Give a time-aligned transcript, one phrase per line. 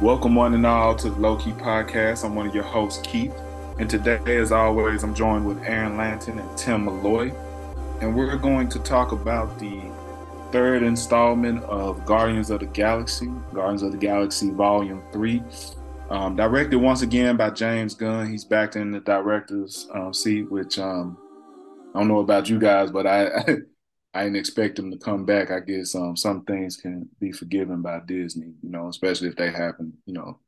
[0.00, 2.24] Welcome, one and all, to the Low Key Podcast.
[2.24, 3.34] I'm one of your hosts, Keith.
[3.80, 7.32] And today, as always, I'm joined with Aaron Lanton and Tim Malloy.
[8.00, 9.82] And we're going to talk about the
[10.52, 15.42] third installment of Guardians of the Galaxy, Guardians of the Galaxy Volume 3.
[16.10, 18.30] Um, directed once again by James Gunn.
[18.30, 21.18] He's back in the director's um, seat, which um,
[21.92, 23.30] I don't know about you guys, but I,
[24.14, 25.50] I didn't expect him to come back.
[25.50, 29.50] I guess um, some things can be forgiven by Disney, you know, especially if they
[29.50, 30.38] happened, you know,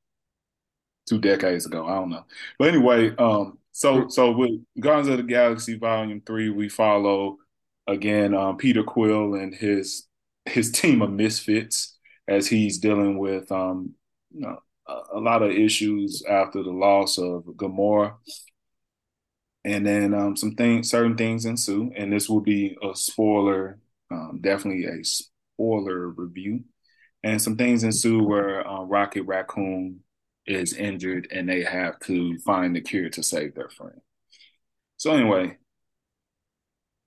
[1.09, 1.87] two decades ago.
[1.87, 2.25] I don't know,
[2.59, 7.39] but anyway, um, so so with Guardians of the Galaxy Volume Three, we follow
[7.87, 10.07] again um, Peter Quill and his
[10.47, 11.99] his team of misfits
[12.29, 13.95] as he's dealing with um,
[14.33, 18.15] you know a, a lot of issues after the loss of Gamora
[19.65, 23.79] and then um, some things, certain things ensue, and this will be a spoiler,
[24.11, 26.65] um, definitely a spoiler review,
[27.23, 30.01] and some things ensue where uh, Rocket Raccoon
[30.47, 34.01] is injured, and they have to find the cure to save their friend.
[34.97, 35.59] So anyway,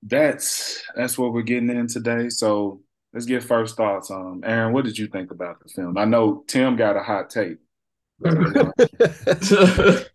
[0.03, 2.29] that's that's what we're getting in today.
[2.29, 2.81] So
[3.13, 4.11] let's get first thoughts.
[4.11, 5.97] Um, Aaron, what did you think about the film?
[5.97, 7.57] I know Tim got a hot take.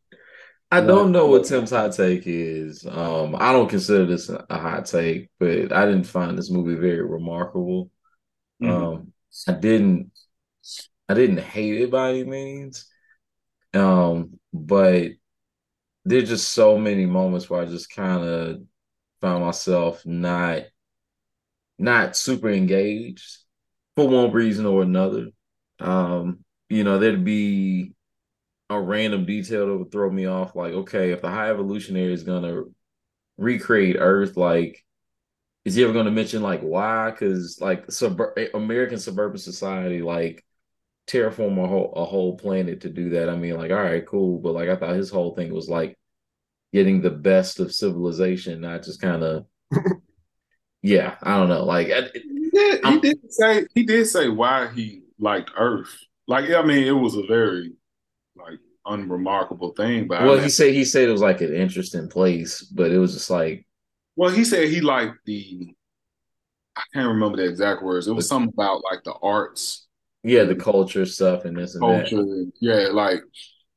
[0.70, 2.86] I don't know what Tim's hot take is.
[2.86, 7.02] Um, I don't consider this a, hot take, but I didn't find this movie very
[7.02, 7.90] remarkable.
[8.62, 8.70] Mm-hmm.
[8.70, 9.12] Um,
[9.46, 10.10] I didn't,
[11.08, 12.86] I didn't hate it by any means.
[13.72, 15.12] Um, but
[16.04, 18.62] there's just so many moments where I just kind of
[19.22, 20.64] found myself not,
[21.78, 23.38] not super engaged
[23.96, 25.28] for one reason or another.
[25.80, 27.94] Um, you know, there'd be
[28.70, 30.54] a random detail that would throw me off.
[30.54, 32.62] Like, okay, if the high evolutionary is gonna
[33.36, 34.84] recreate Earth, like,
[35.64, 37.10] is he ever gonna mention like why?
[37.10, 40.44] Because like sub- eh, American suburban society, like
[41.06, 43.28] terraform a whole a whole planet to do that.
[43.28, 45.98] I mean, like, all right, cool, but like I thought his whole thing was like
[46.72, 49.46] getting the best of civilization, not just kind of.
[50.82, 51.64] yeah, I don't know.
[51.64, 55.94] Like, yeah, he did say he did say why he liked Earth.
[56.26, 57.72] Like, I mean, it was a very
[58.36, 60.08] like unremarkable thing.
[60.08, 62.90] But well, I mean, he said he said it was like an interesting place, but
[62.90, 63.66] it was just like.
[64.16, 65.74] Well, he said he liked the.
[66.76, 68.06] I can't remember the exact words.
[68.06, 69.86] It was something about like the arts.
[70.22, 72.52] Yeah, the culture stuff and this and culture, that.
[72.60, 73.20] Yeah, like,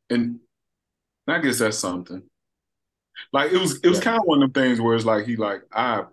[0.09, 0.39] and
[1.27, 2.23] I guess that's something.
[3.33, 4.03] Like it was, it was yeah.
[4.03, 6.03] kind of one of them things where it's like he like I,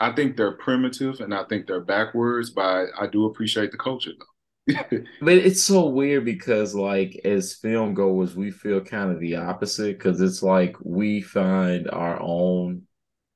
[0.00, 3.78] I think they're primitive and I think they're backwards, but I, I do appreciate the
[3.78, 4.24] culture though.
[5.20, 9.96] but it's so weird because like as film goers we feel kind of the opposite
[9.98, 12.82] because it's like we find our own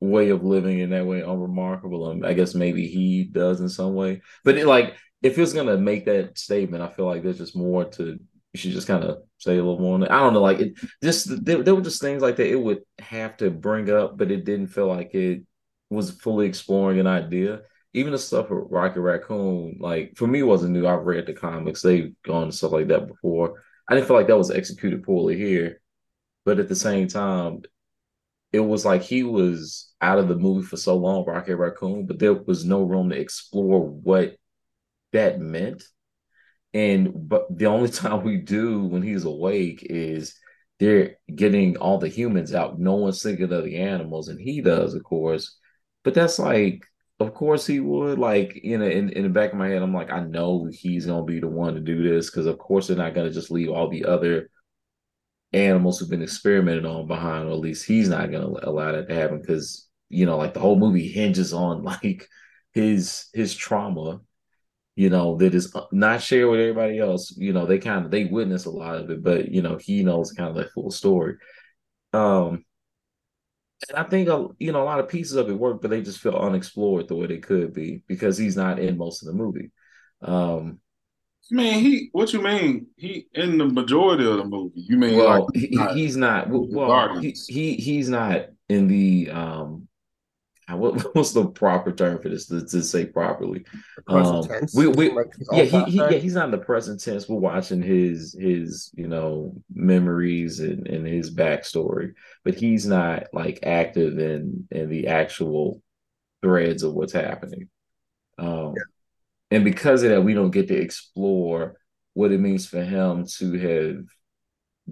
[0.00, 3.94] way of living in that way unremarkable and i guess maybe he does in some
[3.94, 4.20] way.
[4.44, 7.84] But it, like if it's gonna make that statement i feel like there's just more
[7.84, 8.18] to
[8.52, 11.44] you should just kind of say a little more i don't know like it just
[11.44, 14.44] there, there were just things like that it would have to bring up but it
[14.44, 15.42] didn't feel like it
[15.88, 17.60] was fully exploring an idea
[17.94, 20.86] even the stuff with Rocket Raccoon, like for me, wasn't new.
[20.86, 23.62] I've read the comics; they've gone and stuff like that before.
[23.88, 25.80] I didn't feel like that was executed poorly here,
[26.44, 27.62] but at the same time,
[28.52, 32.18] it was like he was out of the movie for so long, Rocket Raccoon, but
[32.18, 34.36] there was no room to explore what
[35.12, 35.82] that meant.
[36.74, 40.34] And but the only time we do when he's awake is
[40.78, 42.78] they're getting all the humans out.
[42.78, 45.56] No one's thinking of the animals, and he does, of course.
[46.04, 46.84] But that's like
[47.22, 48.18] of course he would.
[48.18, 51.06] Like, you know, in, in the back of my head, I'm like, I know he's
[51.06, 53.70] gonna be the one to do this because of course they're not gonna just leave
[53.70, 54.50] all the other
[55.52, 59.14] animals who've been experimented on behind, or at least he's not gonna allow that to
[59.14, 62.28] happen because you know, like the whole movie hinges on like
[62.74, 64.20] his his trauma,
[64.96, 67.34] you know, that is not shared with everybody else.
[67.36, 70.02] You know, they kind of they witness a lot of it, but you know, he
[70.04, 71.36] knows kind of the full story.
[72.12, 72.64] Um
[73.88, 74.28] and I think
[74.58, 77.16] you know a lot of pieces of it work, but they just feel unexplored the
[77.16, 79.70] way they could be because he's not in most of the movie.
[80.20, 80.78] Um,
[81.50, 82.86] Man, he what you mean?
[82.96, 84.72] He in the majority of the movie.
[84.76, 89.30] You mean well, like he's not, he's not well, he, he he's not in the
[89.30, 89.88] um
[90.78, 93.64] what, what's the proper term for this to, to say properly?
[94.08, 95.10] Um, we, we,
[95.52, 97.28] yeah, he, he, yeah, he's not in the present tense.
[97.28, 102.14] We're watching his his you know memories and, and his backstory,
[102.44, 105.82] but he's not like active in in the actual
[106.42, 107.68] threads of what's happening.
[108.38, 109.56] Um, yeah.
[109.56, 111.76] And because of that, we don't get to explore
[112.14, 114.04] what it means for him to have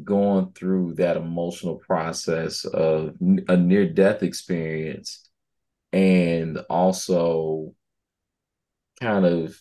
[0.05, 3.15] gone through that emotional process of
[3.49, 5.30] a near death experience
[5.93, 7.75] and also
[9.01, 9.61] kind of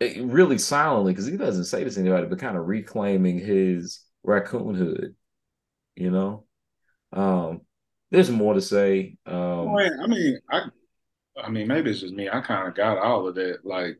[0.00, 4.74] really silently because he doesn't say this to anybody, but kind of reclaiming his raccoon
[4.74, 5.14] hood.
[5.96, 6.44] You know,
[7.12, 7.60] um,
[8.10, 9.16] there's more to say.
[9.26, 10.62] Um, I mean, I,
[11.42, 12.28] I mean, maybe it's just me.
[12.28, 13.58] I kind of got all of that.
[13.64, 13.98] Like,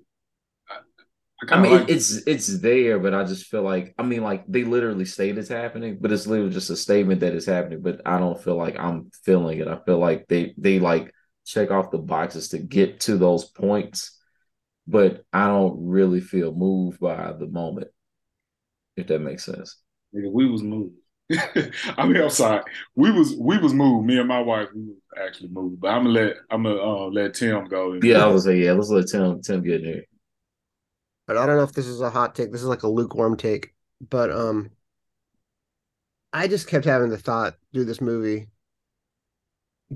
[1.50, 4.44] I, I mean, like it's it's there, but I just feel like I mean, like
[4.46, 7.82] they literally state it's happening, but it's literally just a statement that it's happening.
[7.82, 9.68] But I don't feel like I'm feeling it.
[9.68, 11.12] I feel like they they like
[11.44, 14.18] check off the boxes to get to those points,
[14.86, 17.88] but I don't really feel moved by the moment.
[18.96, 19.76] If that makes sense.
[20.12, 20.94] We was moved.
[21.96, 22.62] I mean, I'm sorry.
[22.94, 24.06] We was we was moved.
[24.06, 25.80] Me and my wife, we was actually moved.
[25.80, 27.98] But I'm gonna let I'm gonna uh, let Tim go.
[28.02, 28.72] Yeah, I was say yeah.
[28.72, 30.04] Let's let Tim Tim get in here.
[31.26, 32.52] But I don't know if this is a hot take.
[32.52, 33.74] This is like a lukewarm take.
[34.00, 34.70] But um,
[36.32, 38.48] I just kept having the thought through this movie.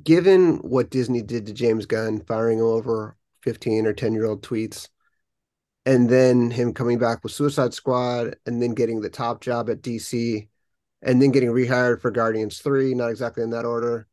[0.02, 4.88] Given what Disney did to James Gunn, firing over 15 or 10 year old tweets,
[5.84, 9.82] and then him coming back with Suicide Squad, and then getting the top job at
[9.82, 10.48] DC
[11.02, 14.06] and then getting rehired for Guardians 3, not exactly in that order.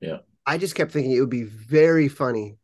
[0.00, 0.18] Yeah.
[0.46, 2.58] I just kept thinking it would be very funny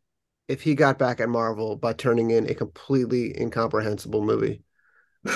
[0.51, 4.63] if he got back at Marvel by turning in a completely incomprehensible movie.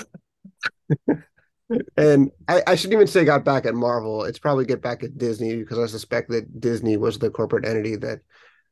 [1.97, 4.25] and I, I, shouldn't even say got back at Marvel.
[4.25, 7.95] It's probably get back at Disney because I suspect that Disney was the corporate entity
[7.97, 8.19] that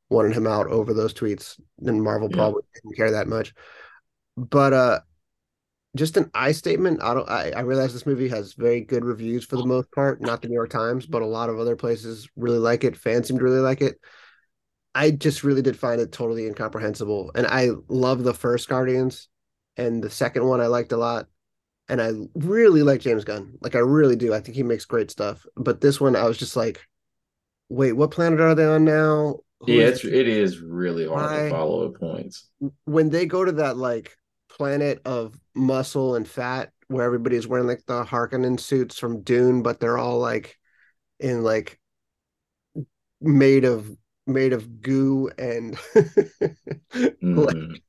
[0.09, 2.35] wanted him out over those tweets, and Marvel yeah.
[2.35, 3.53] probably didn't care that much.
[4.35, 4.99] But uh
[5.95, 7.03] just an I statement.
[7.03, 7.29] I don't.
[7.29, 10.21] I, I realize this movie has very good reviews for the most part.
[10.21, 12.97] Not the New York Times, but a lot of other places really like it.
[12.97, 13.99] Fans seem to really like it.
[14.95, 19.27] I just really did find it totally incomprehensible, and I love the first Guardians,
[19.77, 21.27] and the second one I liked a lot,
[21.89, 23.57] and I really like James Gunn.
[23.61, 24.33] Like I really do.
[24.33, 25.45] I think he makes great stuff.
[25.55, 26.81] But this one, I was just like,
[27.69, 29.39] wait, what planet are they on now?
[29.61, 32.49] Who yeah, it's it is really hard I, to follow at points
[32.83, 34.15] when they go to that like
[34.49, 39.79] planet of muscle and fat where everybody's wearing like the Harkonnen suits from Dune, but
[39.79, 40.57] they're all like
[41.19, 41.79] in like
[43.21, 43.89] made of
[44.25, 47.39] made of goo and mm-hmm.
[47.39, 47.83] like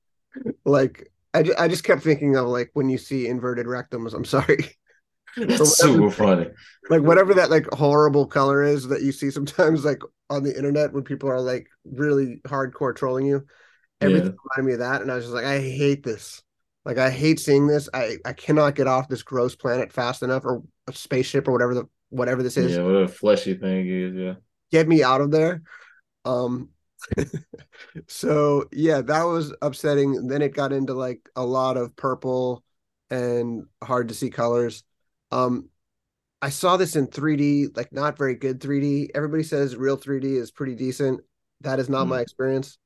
[0.64, 4.14] like I, ju- I just kept thinking of like when you see inverted rectums.
[4.14, 4.66] I'm sorry.
[5.36, 6.46] That's super funny.
[6.88, 10.00] Like whatever that like horrible color is that you see sometimes like
[10.30, 13.44] on the internet when people are like really hardcore trolling you.
[14.00, 14.54] Everything yeah.
[14.56, 16.42] reminded me of that, and I was just like, I hate this.
[16.84, 17.88] Like I hate seeing this.
[17.92, 21.74] I I cannot get off this gross planet fast enough, or a spaceship, or whatever
[21.74, 22.76] the whatever this is.
[22.76, 24.14] Yeah, whatever fleshy thing is.
[24.14, 24.34] Yeah,
[24.70, 25.62] get me out of there.
[26.24, 26.70] Um,
[28.08, 30.26] so yeah, that was upsetting.
[30.28, 32.64] Then it got into like a lot of purple
[33.10, 34.82] and hard to see colors.
[35.30, 35.68] Um,
[36.40, 39.08] I saw this in 3D, like not very good 3D.
[39.14, 41.20] Everybody says real 3D is pretty decent.
[41.62, 42.10] That is not mm.
[42.10, 42.78] my experience.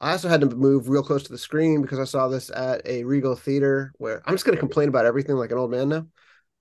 [0.00, 2.86] I also had to move real close to the screen because I saw this at
[2.86, 5.88] a Regal theater where I'm just going to complain about everything like an old man
[5.88, 6.06] now.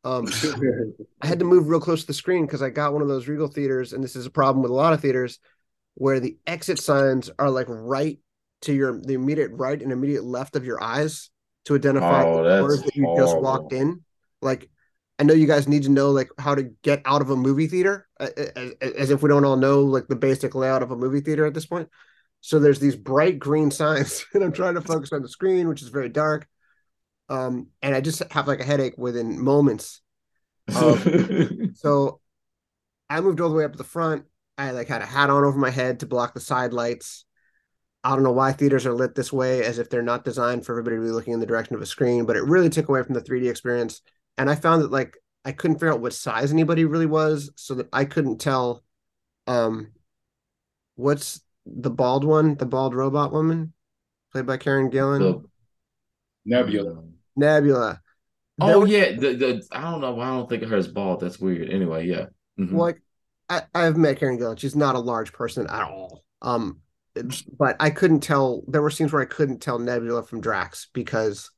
[0.03, 0.27] Um,
[1.21, 3.27] I had to move real close to the screen because I got one of those
[3.27, 5.39] Regal theaters, and this is a problem with a lot of theaters
[5.97, 8.19] where the exit signs are like right
[8.61, 11.31] to your the immediate right and immediate left of your eyes
[11.65, 13.25] to identify oh, the doors that you horrible.
[13.25, 14.03] just walked in.
[14.41, 14.69] Like,
[15.17, 17.65] I know you guys need to know like how to get out of a movie
[17.65, 18.29] theater, as,
[18.79, 21.55] as if we don't all know like the basic layout of a movie theater at
[21.55, 21.89] this point.
[22.41, 25.81] So there's these bright green signs, and I'm trying to focus on the screen, which
[25.81, 26.47] is very dark.
[27.27, 30.01] Um, and I just have like a headache within moments.
[30.73, 32.21] Um, so
[33.09, 34.25] I moved all the way up to the front.
[34.57, 37.25] I like had a hat on over my head to block the side lights.
[38.03, 40.73] I don't know why theaters are lit this way, as if they're not designed for
[40.73, 43.03] everybody to be looking in the direction of a screen, but it really took away
[43.03, 44.01] from the 3D experience.
[44.37, 47.75] And I found that like I couldn't figure out what size anybody really was, so
[47.75, 48.83] that I couldn't tell
[49.45, 49.91] um
[50.95, 53.73] what's the bald one, the bald robot woman,
[54.31, 55.19] played by Karen Gillan.
[55.19, 55.49] The,
[56.45, 57.03] Nebula.
[57.35, 58.01] Nebula.
[58.59, 60.19] Oh was, yeah, the, the I don't know.
[60.19, 61.19] I don't think of her as bald.
[61.19, 61.69] That's weird.
[61.69, 62.27] Anyway, yeah.
[62.59, 62.75] Mm-hmm.
[62.75, 63.01] Like
[63.49, 64.59] I, I've met Karen Gillan.
[64.59, 66.23] She's not a large person at all.
[66.41, 66.81] Um,
[67.57, 68.63] but I couldn't tell.
[68.67, 71.49] There were scenes where I couldn't tell Nebula from Drax because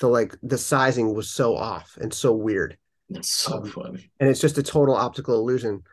[0.00, 2.76] the like the sizing was so off and so weird.
[3.10, 5.84] It's so um, funny, and it's just a total optical illusion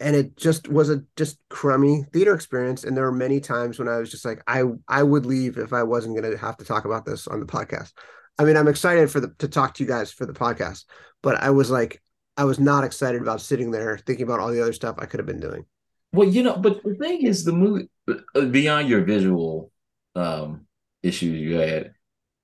[0.00, 3.88] and it just was a just crummy theater experience and there were many times when
[3.88, 6.64] i was just like i i would leave if i wasn't going to have to
[6.64, 7.92] talk about this on the podcast
[8.38, 10.84] i mean i'm excited for the to talk to you guys for the podcast
[11.22, 12.02] but i was like
[12.40, 15.20] i was not excited about sitting there thinking about all the other stuff i could
[15.20, 15.64] have been doing
[16.12, 19.70] well you know but the thing is the movie uh, beyond your visual
[20.16, 20.66] um
[21.02, 21.92] issues you had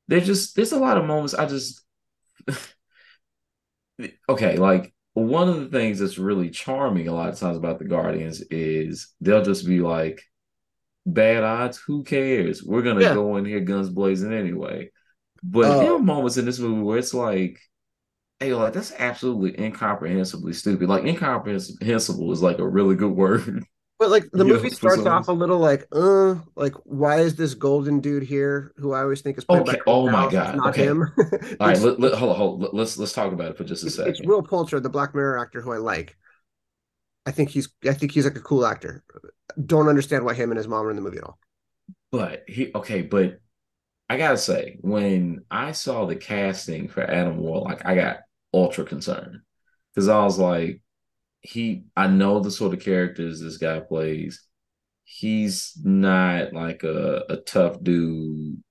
[0.08, 1.82] there's just there's a lot of moments i just
[4.28, 7.86] okay like one of the things that's really charming a lot of times about the
[7.86, 10.20] Guardians is they'll just be like,
[11.06, 11.78] bad odds.
[11.78, 12.62] Who cares?
[12.62, 13.14] We're gonna Yeah.
[13.14, 14.90] go in here guns blazing anyway.
[15.42, 15.80] But Oh.
[15.80, 17.58] there are moments in this movie where it's like,
[18.40, 20.88] hey, like that's absolutely incomprehensibly stupid.
[20.88, 23.64] Like incomprehensible is like a really good word.
[23.98, 27.54] But like the movie for starts off a little like, uh, like why is this
[27.54, 28.72] golden dude here?
[28.76, 30.84] Who I always think is played Okay, by oh my God, not okay.
[30.84, 31.02] him.
[31.60, 32.70] All right, let, let, hold on, hold on.
[32.72, 34.12] Let's let's talk about it for just a it's, second.
[34.12, 36.16] it's Will Poulter, the Black Mirror actor who I like.
[37.24, 39.02] I think he's I think he's like a cool actor.
[39.64, 41.38] Don't understand why him and his mom are in the movie at all.
[42.12, 43.40] But he okay, but
[44.08, 48.18] I gotta say, when I saw the casting for Adam Warlock, I got
[48.56, 49.40] ultra concerned
[49.94, 50.82] because I was like,
[51.40, 54.42] he, I know the sort of characters this guy plays.
[55.04, 58.62] He's not like a, a tough dude,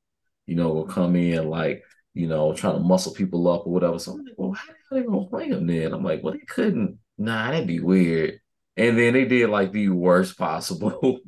[0.46, 4.00] you know, will come in like, you know, trying to muscle people up or whatever.
[4.00, 5.94] So I'm like, well, how are they gonna play him then?
[5.94, 7.00] I'm like, well, they couldn't.
[7.18, 8.40] Nah, that'd be weird.
[8.78, 11.20] And then they did like the worst possible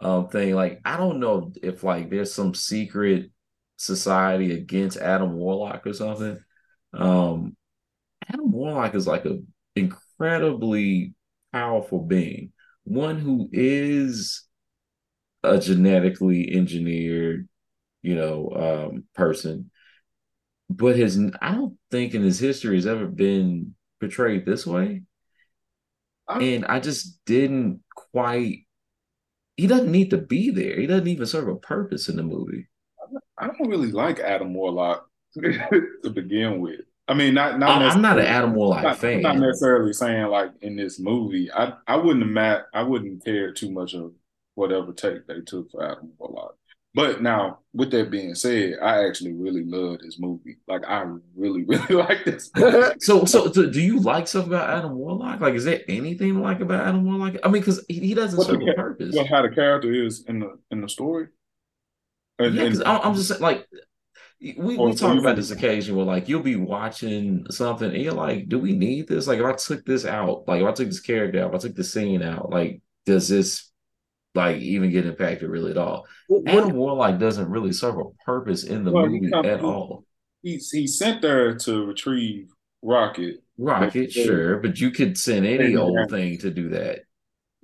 [0.00, 0.54] um thing.
[0.54, 3.30] Like, I don't know if like there's some secret
[3.76, 6.38] society against Adam Warlock or something.
[6.92, 7.56] Um
[8.34, 11.14] Adam Warlock is like an incredibly
[11.52, 12.52] powerful being,
[12.84, 14.44] one who is
[15.42, 17.48] a genetically engineered,
[18.02, 18.50] you know,
[18.90, 19.70] um person,
[20.68, 25.02] but his I don't think in his history has ever been portrayed this way.
[26.28, 28.66] I- And I just didn't quite
[29.56, 30.80] he doesn't need to be there.
[30.80, 32.68] He doesn't even serve a purpose in the movie.
[33.38, 36.80] I don't really like Adam Warlock to begin with.
[37.06, 39.20] I mean, not not I- I'm not an Adam Warlock not, fan.
[39.22, 41.50] not necessarily saying like in this movie.
[41.52, 44.12] I I wouldn't mat, I wouldn't care too much of
[44.54, 46.56] whatever take they took for Adam Warlock.
[46.96, 50.58] But now, with that being said, I actually really love this movie.
[50.68, 51.04] Like I
[51.36, 52.50] really, really like this.
[53.00, 55.40] So, so, so do you like stuff about Adam Warlock?
[55.40, 57.40] Like, is there anything like about Adam Warlock?
[57.42, 59.14] I mean, because he, he doesn't What serve a purpose.
[59.14, 61.26] What how the character is in the in the story.
[62.38, 63.66] And- Yeah, because I'm just saying, like,
[64.58, 68.12] we, Or we talk about this occasion where, like, you'll be watching something and you're
[68.12, 69.26] like, do we need this?
[69.26, 71.58] Like, if I took this out, like, if I took this character out, if I
[71.68, 73.70] took the scene out, like, does this,
[74.34, 76.06] like, even get impacted really at all?
[76.28, 79.66] When- Adam Warlock doesn't really serve a purpose in the Well, movie come- at he-
[79.66, 80.04] all.
[80.42, 82.48] he's he's sent there to retrieve
[82.82, 83.36] Rocket.
[83.56, 84.22] Rocket, Yeah.
[84.24, 87.04] Uh, sure, but you could send any old uh, thing to do that.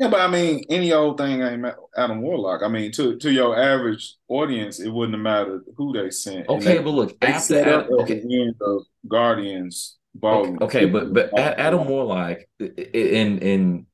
[0.00, 2.62] Yeah, but I mean, any old thing ain't Adam Warlock.
[2.62, 6.48] I mean, to to your average audience, it wouldn't have mattered who they sent.
[6.48, 9.98] Okay, they, but look, they after set up Adam, at okay, the end of Guardians
[10.16, 10.58] Volume.
[10.62, 11.36] Okay, but but two.
[11.42, 13.86] Adam Warlock in in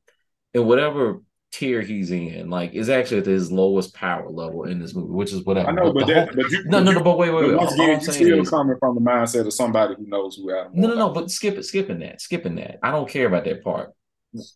[0.55, 4.95] in whatever tier he's in, like is actually at his lowest power level in this
[4.95, 5.71] movie, which is whatever.
[5.71, 7.49] I know, but the that, whole- but you, no, no, no, but wait, wait, but
[7.49, 7.57] wait.
[7.57, 10.07] once All, all again, I'm you still is coming from the mindset of somebody who
[10.07, 10.71] knows who Adam.
[10.73, 11.09] no, no, no.
[11.09, 12.79] Warlock But skip it, skipping that, skipping that.
[12.83, 13.93] I don't care about that part.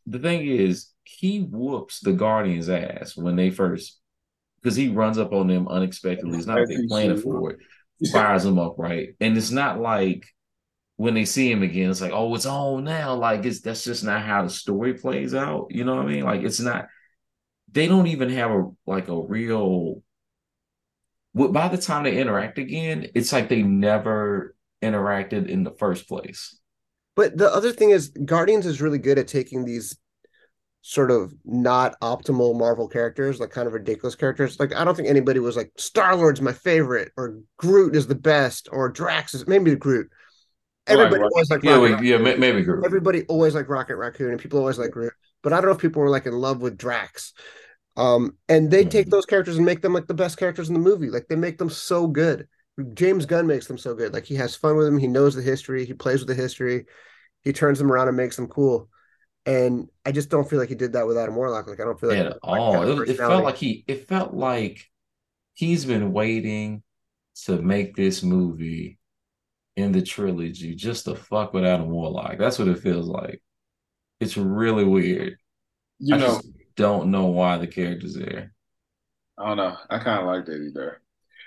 [0.06, 0.88] The thing is,
[1.18, 3.98] he whoops the Guardians' ass when they first,
[4.62, 6.38] because he runs up on them unexpectedly.
[6.38, 7.24] It's not like they he planned it should.
[7.24, 7.58] for it.
[8.12, 9.10] fires them up, right?
[9.20, 10.26] And it's not like
[10.96, 13.14] when they see him again, it's like, oh, it's on now.
[13.14, 15.66] Like it's that's just not how the story plays out.
[15.70, 16.24] You know what I mean?
[16.24, 16.86] Like it's not.
[17.72, 20.02] They don't even have a like a real.
[21.34, 26.58] By the time they interact again, it's like they never interacted in the first place.
[27.16, 29.96] But the other thing is, Guardians is really good at taking these
[30.82, 34.58] sort of not optimal Marvel characters, like kind of ridiculous characters.
[34.58, 38.14] Like I don't think anybody was like Star Lord's my favorite, or Groot is the
[38.14, 40.08] best, or Drax is maybe Groot.
[40.86, 41.32] Everybody Rocket.
[41.34, 42.06] always like Yeah, Rocket wait, Raccoon.
[42.06, 42.84] yeah, maybe Groot.
[42.84, 45.12] Everybody always like Rocket Raccoon, and people always like Groot.
[45.42, 47.32] But I don't know if people were like in love with Drax.
[47.96, 49.10] Um, and they take Mhm.
[49.10, 51.10] those characters and make them like the best characters in the movie.
[51.10, 52.48] Like they make them so good.
[52.94, 54.14] James Gunn makes them so good.
[54.14, 54.98] Like he has fun with them.
[54.98, 55.86] He knows the history.
[55.86, 56.86] He plays with the history.
[57.42, 58.89] He turns them around and makes them cool.
[59.46, 61.66] And I just don't feel like he did that with Adam Warlock.
[61.66, 63.00] Like I don't feel like at all.
[63.00, 63.84] It, it felt like he.
[63.88, 64.86] It felt like
[65.54, 66.82] he's been waiting
[67.44, 68.98] to make this movie
[69.76, 72.38] in the trilogy just to fuck with Adam Warlock.
[72.38, 73.42] That's what it feels like.
[74.20, 75.36] It's really weird.
[75.98, 78.52] You I know, just don't know why the character's there.
[79.38, 79.76] I don't know.
[79.88, 81.00] I kind of like that either,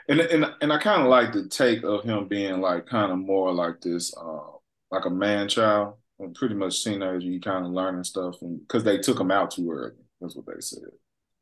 [0.09, 3.19] and and and I kind of like the take of him being like kind of
[3.19, 4.51] more like this, uh,
[4.89, 7.19] like a man child, and pretty much teenager.
[7.19, 9.93] You kind of learning stuff, and because they took him out too early.
[10.21, 10.89] That's what they said.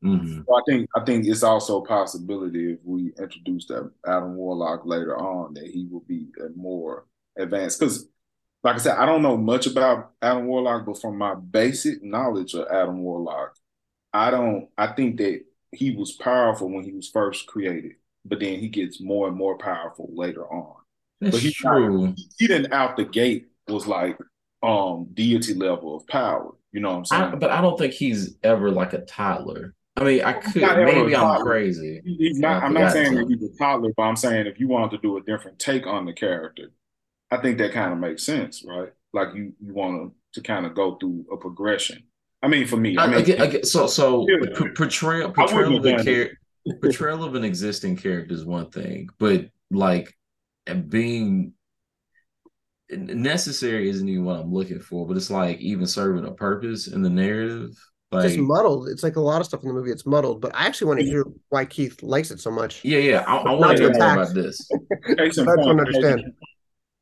[0.03, 0.45] Mhm.
[0.45, 4.85] So I think I think it's also a possibility if we introduce that Adam Warlock
[4.85, 7.05] later on that he will be a more
[7.37, 7.79] advanced.
[7.79, 8.07] Because,
[8.63, 12.55] like I said, I don't know much about Adam Warlock, but from my basic knowledge
[12.55, 13.55] of Adam Warlock,
[14.13, 14.69] I don't.
[14.77, 17.93] I think that he was powerful when he was first created,
[18.25, 20.75] but then he gets more and more powerful later on.
[21.21, 22.15] That's But he's true.
[22.37, 24.17] He didn't out the gate was like
[24.63, 26.51] um deity level of power.
[26.71, 27.39] You know what I'm I, saying?
[27.39, 29.75] but I don't think he's ever like a toddler.
[29.97, 32.01] I mean, I could maybe I'm crazy.
[32.05, 32.63] He's not.
[32.63, 34.97] I I'm not saying that he's a toddler, but I'm saying if you wanted to
[34.99, 36.71] do a different take on the character,
[37.29, 38.89] I think that kind of makes sense, right?
[39.13, 42.03] Like you you want to to kind of go through a progression.
[42.41, 44.63] I mean, for me, I I, mean, I get, I get, so so Yeah.
[44.75, 46.29] portrayal portrayal of char-
[46.81, 50.15] portrayal of an existing character is one thing, but like
[50.87, 51.53] being
[52.91, 55.07] necessary isn't even what I'm looking for.
[55.07, 57.71] But it's like even serving a purpose in the narrative.
[58.13, 58.89] It's Like just muddled.
[58.89, 59.91] It's like a lot of stuff in the movie.
[59.91, 62.83] It's muddled, but I actually want to hear why Keith likes it so much.
[62.83, 63.23] yeah, yeah.
[63.27, 64.75] I, I want to to hear more about this.
[65.17, 66.23] case in I point, don't understand.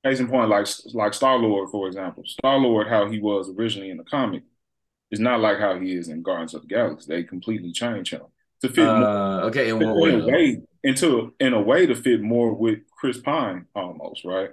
[0.05, 3.89] Case in point, like like Star Lord, for example, Star Lord, how he was originally
[3.89, 4.43] in the comic,
[5.12, 7.05] is not like how he is in Guardians of the Galaxy.
[7.13, 8.24] They completely changed him
[8.62, 11.96] to fit more, Uh, okay, in what in a way into in a way to
[11.96, 14.51] fit more with Chris Pine almost, right?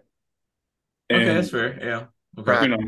[1.10, 1.78] Okay, that's fair.
[1.84, 2.06] Yeah.
[2.38, 2.62] Okay.
[2.62, 2.78] You know,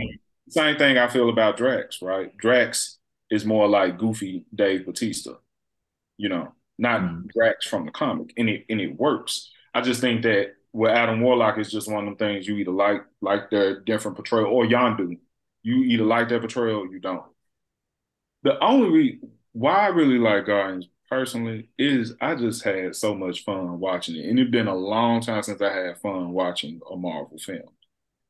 [0.48, 2.36] same thing I feel about Drax, right?
[2.36, 2.98] Drax
[3.30, 5.34] is more like goofy Dave Batista,
[6.18, 7.28] you know, not Mhm.
[7.32, 9.52] Drax from the comic, and it and it works.
[9.74, 12.72] I just think that with Adam Warlock is just one of them things you either
[12.72, 15.18] like like their different portrayal or Yondu.
[15.64, 17.24] You either like their portrayal or you don't.
[18.42, 19.20] The only re-
[19.52, 24.28] why I really like Guardians personally is I just had so much fun watching it,
[24.28, 27.68] and it's been a long time since I had fun watching a Marvel film.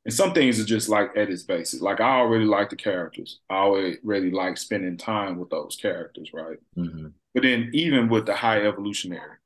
[0.09, 1.83] And some things are just like at its basis.
[1.83, 3.41] Like I already like the characters.
[3.51, 6.57] I already really like spending time with those characters, right?
[6.79, 7.13] Mhm.
[7.35, 9.37] But then even with the high evolutionary,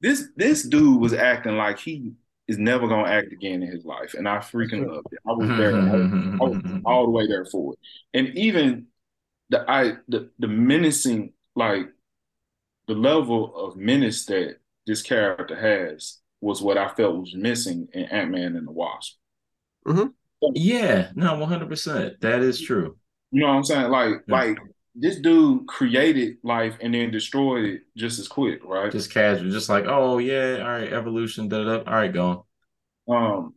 [0.00, 2.10] this this dude was acting like he
[2.48, 5.20] is never gonna act again in his life, and I freaking loved it.
[5.24, 5.56] I was mm-hmm.
[5.56, 6.42] there, I was, mm-hmm.
[6.42, 6.80] I was mm-hmm.
[6.84, 7.78] all the way there for it.
[8.14, 8.88] And even
[9.50, 11.86] the I the the menacing like
[12.88, 14.56] the level of menace that
[14.88, 19.18] this character has was what I felt was missing in Ant Man and the Wasp.
[20.54, 22.20] Yeah, no, 100%.
[22.20, 22.96] That is true.
[23.30, 23.90] You know what I'm saying?
[23.90, 24.34] Like Yeah.
[24.34, 24.58] like
[24.94, 28.92] this dude created life and then destroyed it just as quick, right?
[28.92, 31.78] Just casual, just like, oh, yeah, all right, evolution, da da.
[31.78, 31.90] da.
[31.90, 32.42] All right, gone.
[33.08, 33.54] Um,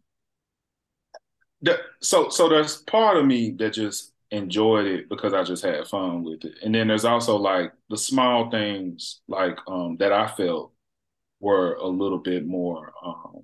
[1.61, 5.87] the, so so there's part of me that just enjoyed it because I just had
[5.87, 10.27] fun with it, and then there's also like the small things like um that I
[10.27, 10.73] felt
[11.41, 13.43] were a little bit more um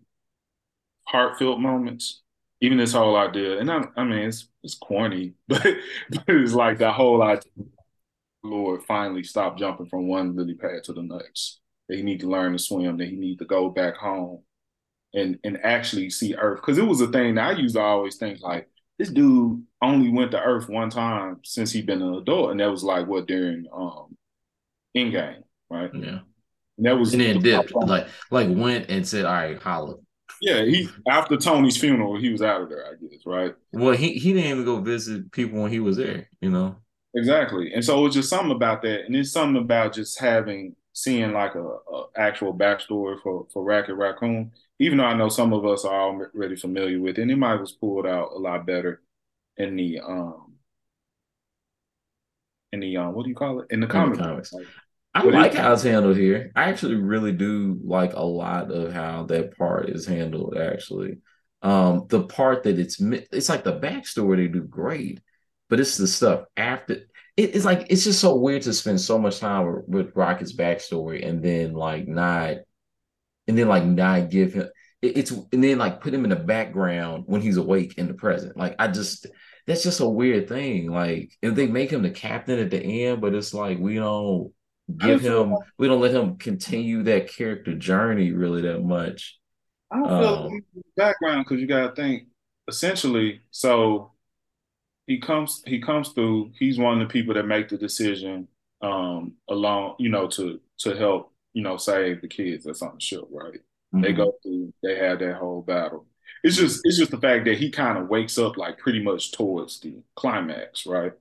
[1.05, 2.20] heartfelt moments.
[2.61, 5.63] Even this whole idea, and I, I mean, it's it's corny, but,
[6.09, 7.51] but it's like the whole idea.
[8.43, 11.59] Lord finally stopped jumping from one lily pad to the next.
[11.89, 12.97] That he need to learn to swim.
[12.97, 14.43] That he need to go back home
[15.13, 16.61] and and actually see Earth.
[16.61, 20.09] Because it was a thing that I used to always think like this dude only
[20.09, 23.27] went to Earth one time since he'd been an adult, and that was like what
[23.27, 24.15] during um
[24.95, 25.89] Endgame, right?
[25.93, 26.19] Yeah.
[26.77, 29.95] And that was And then dipped, like, like went and said, all right, holla.
[30.41, 30.63] Yeah.
[30.65, 33.55] He after Tony's funeral, he was out of there, I guess, right?
[33.71, 36.75] Well, he, he didn't even go visit people when he was there, you know?
[37.13, 37.73] Exactly.
[37.73, 41.31] And so it was just something about that, and it's something about just having seeing
[41.31, 44.51] like a, a actual backstory for for Rocket Raccoon.
[44.79, 46.01] Even though I know some of us are
[46.33, 49.01] already familiar with it, and it might was pulled out a lot better
[49.57, 50.53] in the um
[52.71, 54.53] in the um what do you call it in the comic comics.
[54.53, 54.65] Like,
[55.13, 56.51] I But like how it's handled here.
[56.55, 61.19] I actually really do like a lot of how that part is handled, actually.
[61.61, 65.19] Um, the part that it's it's like the backstory they do great,
[65.69, 66.93] but it's the stuff after
[67.37, 70.55] it, it's like it's just so weird to spend so much time with, with Rocket's
[70.55, 72.57] backstory and then like not
[73.47, 74.69] and then like not give him
[75.01, 78.13] it, it's and then like put him in the background when he's awake in the
[78.13, 78.57] present.
[78.57, 79.27] Like I just
[79.67, 80.91] that's just a weird thing.
[80.91, 84.53] Like if they make him the captain at the end, but it's like we don't
[84.97, 89.39] give feel him we don't let him continue that character journey really that much.
[89.91, 92.27] I don't feel Um, like background because you got to think
[92.67, 93.41] essentially.
[93.51, 94.11] So
[95.07, 96.53] he comes, he comes through.
[96.59, 98.47] He's one of the people that make the decision
[98.81, 103.03] um, along, you know, to to help, you know, save the kids or something the
[103.05, 103.59] ship, right?
[104.01, 104.13] They Mhm.
[104.13, 106.07] go through, they have that whole battle.
[106.43, 109.31] It's just, it's just the fact that he kind of wakes up like pretty much
[109.33, 111.13] towards the climax, right?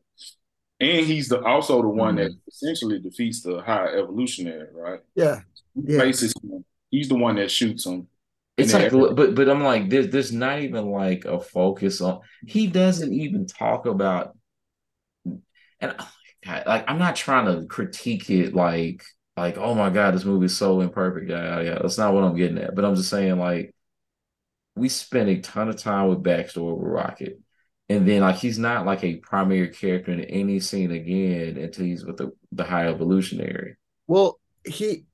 [0.80, 2.48] And he's the also the one that mm-hmm.
[2.48, 5.00] essentially defeats the high evolutionary, right?
[5.14, 5.40] Yeah.
[5.74, 6.00] He Yeah.
[6.00, 6.64] faces him.
[6.90, 8.08] He's the one that shoots him.
[8.56, 12.20] It's like, then- but but I'm like, there's there's not even like a focus on.
[12.46, 14.36] He doesn't even talk about,
[15.24, 16.12] and oh
[16.44, 19.04] God, like I'm not trying to critique it like
[19.36, 21.30] like oh my God, this movie is so imperfect.
[21.30, 22.74] Yeah, yeah, that's not what I'm getting at.
[22.74, 23.74] But I'm just saying like
[24.76, 27.40] we spent a ton of time with backstory with Rocket,
[27.90, 32.04] and then like he's not like a primary character in any scene again until he's
[32.06, 33.76] with the the High Evolutionary.
[34.06, 35.04] Well, he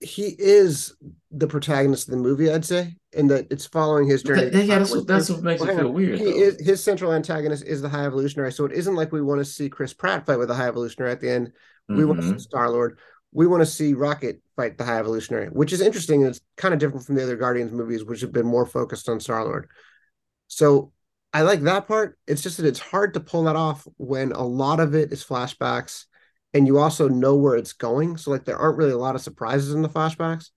[0.00, 0.94] he is
[1.30, 4.48] the protagonist of the movie, I'd say, and that it's following his journey.
[4.50, 5.94] That- yeah, that's what that's what makes Well, it feel on.
[5.94, 6.18] weird.
[6.18, 9.40] He is his central antagonist is the High Evolutionary, so it isn't like we want
[9.40, 11.48] to see Chris Pratt fight with the High Evolutionary at the end.
[11.48, 11.96] Mm-hmm.
[11.98, 12.98] We want to see Star Lord.
[13.32, 16.22] We want to see Rocket fight the High Evolutionary, which is interesting.
[16.22, 19.08] and It's kind of different from the other Guardians movies, which have been more focused
[19.08, 19.68] on Star Lord.
[20.48, 20.92] So
[21.34, 22.16] I like that part.
[22.28, 25.24] It's just that it's hard to pull that off when a lot of it is
[25.24, 26.04] flashbacks
[26.54, 28.16] and you also know where it's going.
[28.16, 30.50] So like there aren't really a lot of surprises in the flashbacks.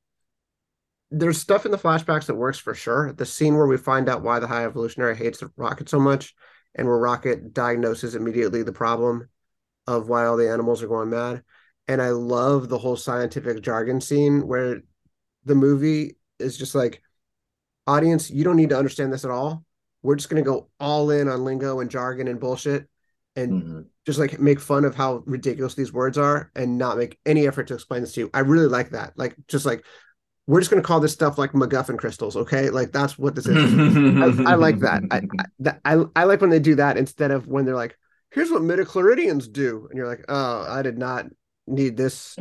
[1.09, 3.11] There's stuff in the flashbacks that works for sure.
[3.11, 6.35] The scene where we find out why the High Evolutionary hates the Rocket so much,
[6.75, 9.29] and where Rocket diagnoses immediately the problem
[9.87, 11.43] of why all the animals are going mad.
[11.87, 14.81] And I love the whole scientific jargon scene where
[15.45, 17.01] the movie is just like,
[17.87, 19.63] audience, you don't need to understand this at all.
[20.03, 22.87] We're just going to go all in on lingo and jargon and bullshit
[23.35, 23.81] and mm-hmm.
[24.05, 27.67] just like make fun of how ridiculous these words are and not make any effort
[27.67, 28.29] to explain this to you.
[28.33, 29.13] I really like that.
[29.15, 29.85] Like, just like,
[30.47, 32.69] we're just going to call this stuff like MacGuffin crystals, okay?
[32.69, 34.39] Like that's what this is.
[34.39, 35.03] I, I, like that.
[35.11, 35.21] I,
[35.93, 37.97] I I like when they do that instead of when they're like,
[38.31, 41.25] "Here's what midichloridians do," and you're like, "Oh, I did not
[41.67, 42.37] need this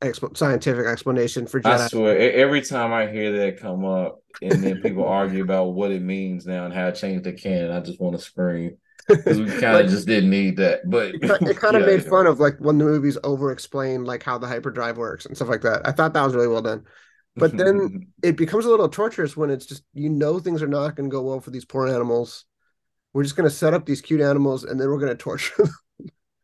[0.00, 1.66] exp- scientific explanation for Jedi.
[1.66, 5.90] I swear, every time I hear that come up, and then people argue about what
[5.90, 8.76] it means now and how it changed the canon, I just want to scream
[9.08, 10.88] because we kind of like, just didn't need that.
[10.88, 14.38] But it, kind of yeah, made fun of like when the movies over-explain like how
[14.38, 15.86] the hyperdrive works and stuff like that.
[15.86, 16.84] I thought that was really well done.
[17.36, 20.96] But then it becomes a little torturous when it's just you know things are not
[20.96, 22.44] going to go well for these poor animals.
[23.12, 25.54] We're just going to set up these cute animals and then we're going to torture
[25.58, 25.72] them.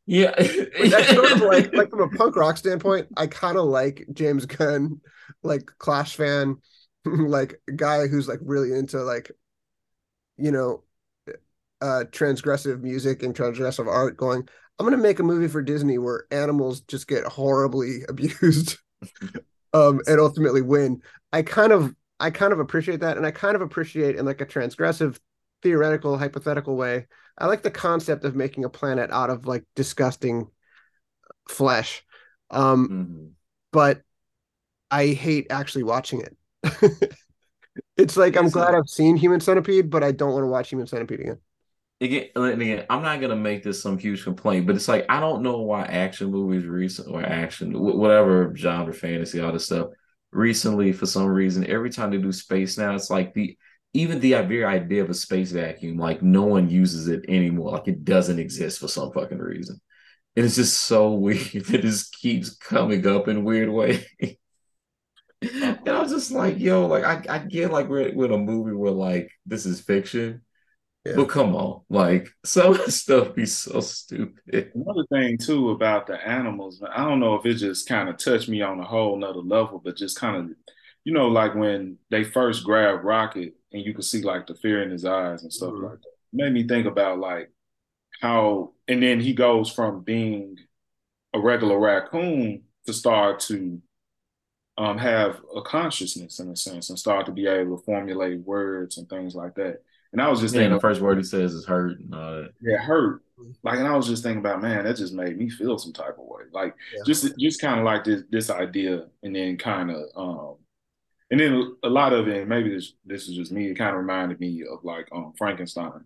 [0.07, 3.09] Yeah, that's sort of like like from a punk rock standpoint.
[3.17, 5.01] I kind of like James Gunn,
[5.43, 6.57] like Clash fan,
[7.07, 9.31] like guy who's like really into like,
[10.37, 10.83] you know,
[11.81, 14.17] uh transgressive music and transgressive art.
[14.17, 18.79] Going, I'm gonna make a movie for Disney where animals just get horribly abused,
[19.73, 21.03] um, and ultimately win.
[21.33, 24.41] I kind of I kind of appreciate that, and I kind of appreciate in like
[24.41, 25.19] a transgressive,
[25.65, 30.49] theoretical, hypothetical way I like the concept of making a planet out of like disgusting
[31.49, 32.05] flesh.
[32.51, 33.27] Um, mm-hmm.
[33.73, 34.03] but
[34.91, 37.17] I hate actually watching it.
[37.97, 40.87] it's like I'm glad I've seen Human Centipede, but I don't want to watch Human
[40.87, 41.39] Centipede again.
[42.01, 45.43] Again, again, I'm not gonna make this some huge complaint, but it's like I don't
[45.43, 49.89] know why action movies recent or action, whatever genre, fantasy, all this stuff,
[50.31, 53.57] recently for some reason, every time they do space now, it's like the
[53.95, 57.71] even the very idea of a space vacuum, like no one uses it anymore.
[57.71, 59.81] Like it doesn't exist for some fucking reason.
[60.37, 64.05] And it's just so weird that just keeps coming up in weird ways.
[64.21, 68.73] and I was just like, yo, like I, I get like we're with a movie
[68.73, 70.43] where like this is fiction.
[71.07, 71.13] Yeah.
[71.17, 74.73] But come on, like some of the stuff be so stupid.
[74.75, 78.49] Another thing too about the animals, I don't know if it just kind of touched
[78.49, 80.57] me on a whole nother level, but just kind of,
[81.05, 84.83] you know, like when they first grabbed Rocket and you could see like the fear
[84.83, 85.85] in his eyes and stuff mm-hmm.
[85.85, 86.09] like that.
[86.33, 87.51] It made me think about like
[88.23, 90.57] how, and then he goes from being
[91.35, 93.83] a regular raccoon to start to
[94.79, 98.97] um, have a consciousness in a sense and start to be able to formulate words
[98.97, 99.83] and things like that.
[100.13, 102.33] And I was just yeah, thinking, the first word he says is hurt and all
[102.37, 102.51] that.
[102.61, 103.23] Yeah, hurt.
[103.65, 106.17] Like, and I was just thinking about, man, that just made me feel some type
[106.21, 106.45] of way.
[106.53, 107.03] Like, yeah.
[107.05, 110.55] just just kind of like this this idea, and then kind of um,
[111.35, 113.69] and then a lot of it, maybe this this is just me.
[113.69, 116.05] It kind of reminded me of like um, Frankenstein, mm-hmm.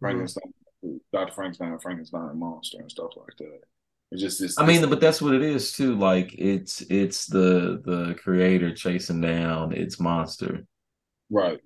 [0.00, 0.52] Frankenstein,
[0.84, 0.96] mm-hmm.
[1.12, 3.60] Doctor Frankenstein, Frankenstein monster and stuff like that.
[4.10, 4.58] It's just this.
[4.58, 5.94] I mean, but that's what it is too.
[5.94, 10.66] Like it's it's the the creator chasing down its monster.
[11.30, 11.60] Right.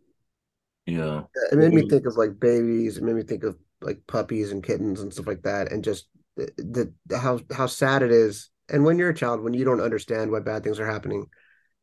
[0.84, 1.22] Yeah.
[1.50, 2.98] It made me think of like babies.
[2.98, 6.08] It made me think of like puppies and kittens and stuff like that, and just
[6.36, 8.50] the, the how how sad it is.
[8.68, 11.24] And when you're a child, when you don't understand why bad things are happening,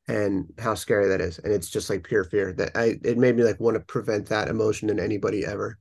[0.07, 3.35] and how scary that is and it's just like pure fear that i it made
[3.35, 5.77] me like want to prevent that emotion in anybody ever.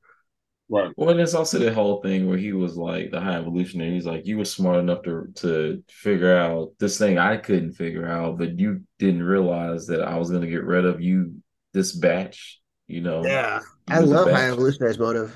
[0.70, 0.90] Right.
[0.96, 4.06] Well and it's also the whole thing where he was like the high evolutionary he's
[4.06, 8.38] like you were smart enough to to figure out this thing i couldn't figure out
[8.38, 11.34] but you didn't realize that i was going to get rid of you
[11.74, 13.24] this batch you know?
[13.24, 13.60] Yeah.
[13.88, 15.34] I love high evolutionary's motive.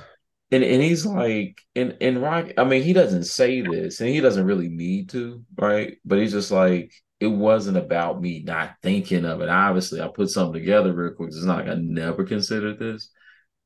[0.50, 4.20] And and he's like and and rock i mean he doesn't say this and he
[4.20, 5.98] doesn't really need to right?
[6.06, 6.90] But he's just like
[7.20, 9.48] it wasn't about me not thinking of it.
[9.48, 11.28] Obviously, I put something together real quick.
[11.28, 13.10] It's not like I never considered this,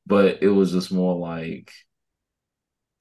[0.05, 1.71] but it was just more like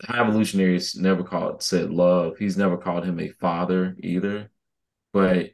[0.08, 2.36] evolutionaries never called said love.
[2.38, 4.50] He's never called him a father either.
[5.12, 5.50] But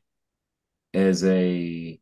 [0.95, 2.01] as a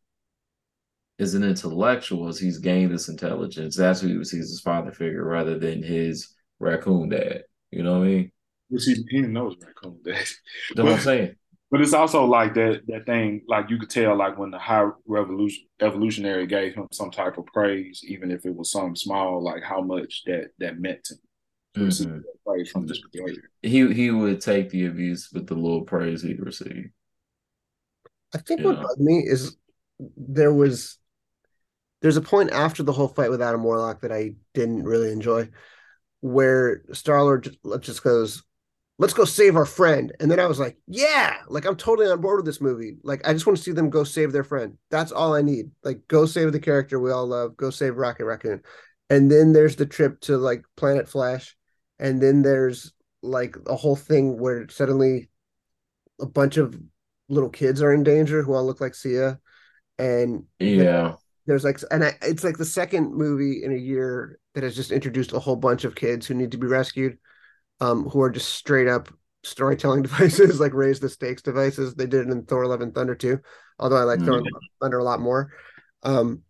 [1.19, 4.93] as an intellectual, as he's gained this intelligence, that's who he sees as his father
[4.93, 7.45] figure rather than his raccoon dad.
[7.71, 8.33] You know what I mean?
[8.69, 10.15] Which he, he knows raccoon dad.
[10.15, 10.37] That's
[10.77, 11.37] what I'm saying.
[11.71, 14.89] But it's also like that that thing, like you could tell, like when the high
[15.07, 19.63] revolution evolutionary gave him some type of praise, even if it was something small, like
[19.63, 21.15] how much that that meant to
[21.75, 21.85] him.
[21.87, 22.21] receive mm-hmm.
[22.47, 23.51] praise from this behavior.
[23.63, 26.91] He he would take the abuse with the little praise he'd receive.
[28.35, 28.83] I think You what know.
[28.83, 29.57] bugged me is
[30.17, 30.99] there was
[32.03, 35.49] there's a point after the whole fight with Adam Warlock that I didn't really enjoy,
[36.21, 38.43] where Star Lord just goes,
[38.99, 42.21] "Let's go save our friend," and then I was like, "Yeah, like I'm totally on
[42.21, 42.97] board with this movie.
[43.03, 44.79] Like I just want to see them go save their friend.
[44.91, 45.71] That's all I need.
[45.85, 47.57] Like go save the character we all love.
[47.57, 48.63] Go save Rocket Raccoon."
[49.11, 51.57] And then there's the trip to like Planet Flash,
[51.99, 55.31] and then there's like a whole thing where suddenly
[56.21, 56.79] a bunch of
[57.29, 59.39] little kids are in danger who all look like Sia,
[59.99, 61.17] and Yeah.
[61.47, 64.91] there's like and I, it's like the second movie in a year that has just
[64.93, 67.19] introduced a whole bunch of kids who need to be rescued
[67.81, 69.09] um who are just straight up
[69.45, 73.15] storytelling devices like raise the stakes devices they did it in thor love and thunder
[73.15, 73.39] too
[73.79, 74.45] although i like thor Mhm.
[74.45, 75.53] Love and thunder a lot more
[76.03, 76.43] um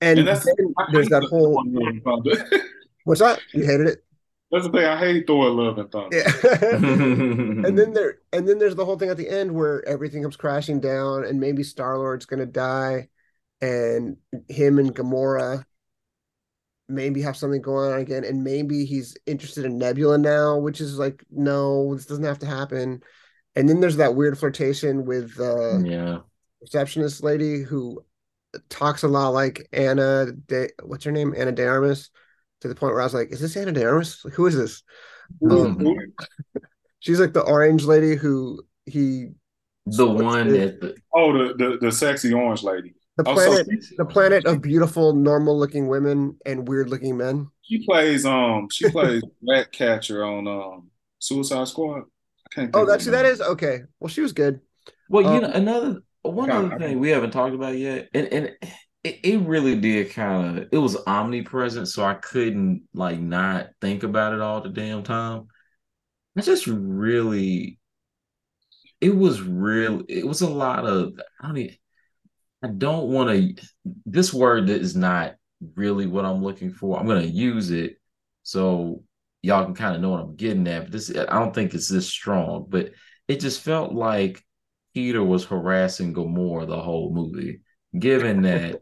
[0.00, 2.48] and, there's that whole Love and Thunder.
[3.04, 4.04] what's that you hated it
[4.52, 4.84] That's the thing.
[4.84, 6.16] I hate Thor Love and Thunder.
[6.16, 6.32] yeah
[6.76, 10.22] and and then there and then there's the whole thing at the end where everything
[10.22, 13.08] comes crashing down and maybe Star Lord's gonna die
[13.60, 14.16] and
[14.48, 15.64] him and Gamora
[16.88, 20.98] maybe have something going on again and maybe he's interested in Nebula now which is
[20.98, 23.02] like no this doesn't have to happen.
[23.54, 26.18] And then there's that weird flirtation with uh yeah.
[26.60, 28.04] receptionist lady who
[28.70, 31.34] talks a lot like Ana de, what's her name?
[31.36, 32.10] Ana de Armas
[32.60, 34.24] to the point where I was like is this Ana de Armas?
[34.24, 34.82] Like, who is this?
[35.50, 35.94] Um,
[37.00, 39.30] she's like the orange lady who he
[39.86, 42.94] The one at the oh, the, the the sexy orange lady.
[43.18, 47.50] The Oh, so planet the planet of beautiful normal looking women and weird looking men
[47.62, 52.04] She plays um she plays Ratcatcher on um Suicide Squad.
[52.46, 52.70] I can't.
[52.74, 53.32] oh think that's who her that name.
[53.32, 54.60] is okay well she was good
[55.08, 57.76] Well, you Um, know, another one Yeah, other I thing mean- we haven't talked about
[57.78, 58.46] yet, and, and
[59.04, 64.02] it, it really did kind of it was omnipresent, so I couldn't like not think
[64.02, 65.48] about it all the damn time.
[66.36, 67.78] I just really,
[69.00, 70.02] it was real.
[70.08, 71.76] It was a lot of I don't even,
[72.62, 73.64] I don't want to.
[74.04, 75.36] This word is not
[75.74, 76.98] really what I'm looking for.
[76.98, 77.98] I'm gonna use it
[78.42, 79.02] so
[79.42, 80.84] y'all can kind of know what I'm getting at.
[80.84, 82.92] But this, I don't think it's this strong, but
[83.28, 84.44] it just felt like
[84.94, 87.60] Peter was harassing Gamora the whole movie,
[87.96, 88.80] given that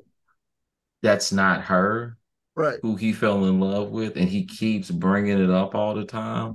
[1.02, 2.16] that's not her
[2.54, 6.04] right who he fell in love with, and he keeps bringing it up all the
[6.06, 6.54] time.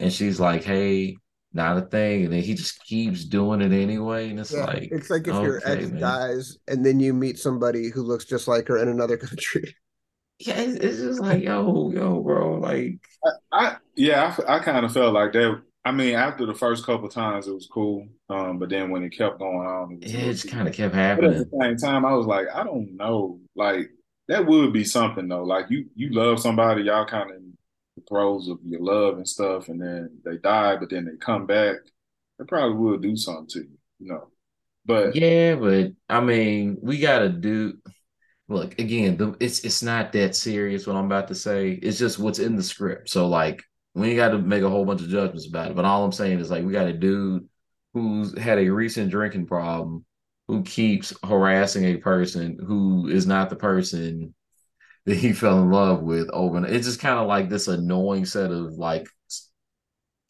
[0.00, 1.16] And she's like, "Hey,
[1.52, 4.90] not a thing," and then he just keeps doing it anyway, and it's yeah like,
[4.90, 5.98] it's like if your ex man.
[5.98, 9.74] dies and then you meet somebody who looks just like her in another country
[10.38, 12.98] yeah, it's, it's just like, yo, yo, bro, like,
[13.52, 15.62] I yeah, I, I kind of felt like that.
[15.84, 18.06] I mean, after the first couple times, it was cool.
[18.28, 20.74] Um, but then when it kept going on, it it just kind of much.
[20.74, 21.38] kept But at happening.
[21.38, 23.40] the same time, I was like, I don't know.
[23.56, 23.90] Like
[24.28, 25.44] that would be something though.
[25.44, 27.47] Like you you love somebody, y'all kind of in the
[28.08, 31.76] throes of your love and stuff, and then they die, but then they come back.
[32.38, 34.28] they probably will do something to you, you know.
[34.84, 37.74] But Yeah, but I mean, we gotta do.
[38.48, 41.72] Look, again, the, it's it's not that serious what I'm about to say.
[41.72, 43.10] It's just what's in the script.
[43.10, 43.62] So like,
[43.94, 45.76] we ain't got to make a whole bunch of judgments about it.
[45.76, 47.46] But all I'm saying is like, we got a dude
[47.94, 50.04] who's had a recent drinking problem,
[50.46, 54.34] who keeps harassing a person who is not the person
[55.08, 56.64] that he fell in love with over.
[56.66, 59.08] It's just kind of like this annoying set of like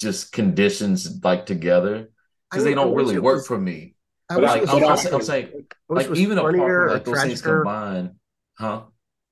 [0.00, 2.08] just conditions like together
[2.50, 3.94] because they don't really work was- for me.
[4.30, 6.38] I But wish I- it was, Like I'm, I'm, I'm saying, like it was even
[6.38, 8.10] apart funnier from or like those things combined,
[8.58, 8.82] huh?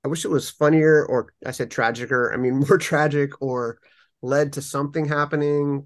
[0.05, 2.33] I wish it was funnier or I said tragicer.
[2.33, 3.79] I mean more tragic or
[4.23, 5.85] led to something happening.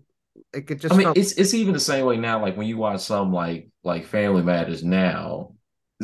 [0.55, 2.40] It could just I mean, felt- it's it's even the same way now.
[2.40, 5.55] Like when you watch some like like Family Matters now,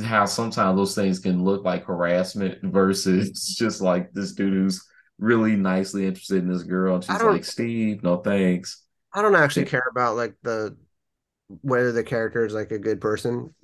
[0.04, 4.84] how sometimes those things can look like harassment versus just like this dude who's
[5.18, 8.82] really nicely interested in this girl, and she's like, "Steve, no thanks."
[9.12, 10.76] I don't actually care about like the
[11.62, 13.54] whether the character is like a good person.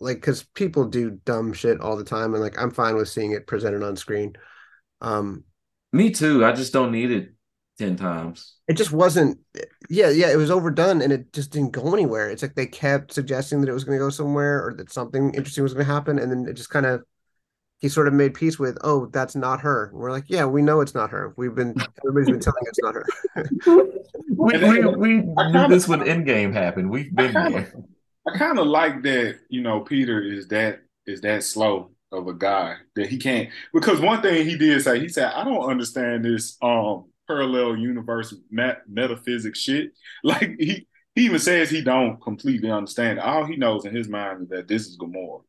[0.00, 3.32] Like because people do dumb shit all the time, and like I'm fine with seeing
[3.32, 4.34] it presented on screen.
[5.00, 5.44] Um,
[5.92, 6.44] Me too.
[6.44, 7.32] I just don't need it
[7.78, 8.54] ten times.
[8.68, 9.38] it just wasn't.
[9.88, 12.30] Yeah, yeah, it was overdone, and it just didn't go anywhere.
[12.30, 15.34] It's like they kept suggesting that it was going to go somewhere or that something
[15.34, 17.02] interesting was going to happen, and then it just kind of
[17.80, 19.86] he sort of made peace with, oh, that's not her.
[19.86, 21.34] And we're like, yeah, we know it's not her.
[21.36, 21.74] We've been
[22.06, 23.06] everybody's been telling us it's not her.
[24.34, 26.90] We we, we knew this when Endgame happened.
[26.90, 27.82] We've been I kinda- there.
[28.34, 32.34] I kind of like that, you know, Peter is that is that slow of a
[32.34, 36.24] guy that he can't because one thing he did say, he said, I don't understand
[36.24, 39.92] this um parallel universe met, metaphysics shit.
[40.24, 43.18] Like he he even says he don't completely understand.
[43.18, 43.24] it.
[43.24, 45.42] All he knows in his mind is that this is Gamora.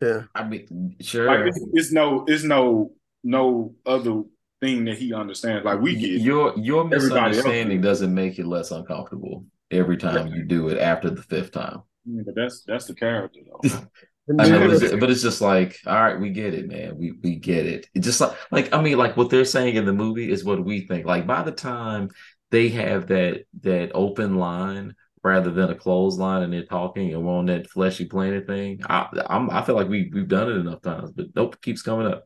[0.00, 0.22] Yeah.
[0.34, 1.26] I mean, sure.
[1.26, 4.22] Like it's, it's no it's no no other
[4.60, 5.64] thing that he understands.
[5.64, 10.44] Like we get your your Everybody misunderstanding doesn't make it less uncomfortable every time you
[10.44, 11.82] do it after the fifth time.
[12.04, 13.70] Yeah, but that's that's the character though.
[14.38, 16.96] I new- but it's, but it's just like, all right, we get it, man.
[16.98, 17.86] We we get it.
[17.94, 20.64] It's just like like I mean, like what they're saying in the movie is what
[20.64, 21.06] we think.
[21.06, 22.10] Like by the time
[22.50, 27.24] they have that that open line rather than a closed line and they're talking and
[27.24, 30.56] we're on that fleshy planet thing, I I'm, I feel like we we've done it
[30.56, 32.24] enough times, but nope, it keeps coming up.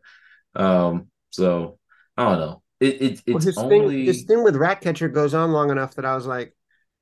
[0.55, 1.79] Um, so
[2.17, 2.63] I don't know.
[2.81, 6.05] It, it Well, it's only thing, his thing with Ratcatcher goes on long enough that
[6.05, 6.55] I was like,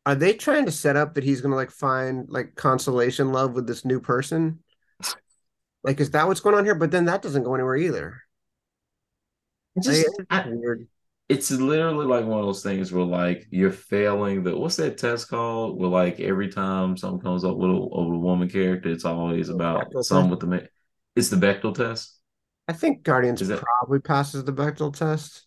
[0.05, 3.67] are they trying to set up that he's gonna like find like consolation love with
[3.67, 4.61] this new person?
[5.83, 6.75] Like, is that what's going on here?
[6.75, 8.21] But then that doesn't go anywhere either.
[9.77, 10.87] It's just Like, I- weird.
[11.29, 15.29] it's literally like one of those things where like you're failing the what's that test
[15.29, 15.79] called?
[15.79, 19.49] Where like every time something comes up with a, of a woman character, it's always
[19.49, 20.31] about Bechdel some test?
[20.31, 20.69] with the man.
[21.17, 22.17] it's the Bechdel test.
[22.69, 25.47] I think Guardians that- probably passes the Bechdel test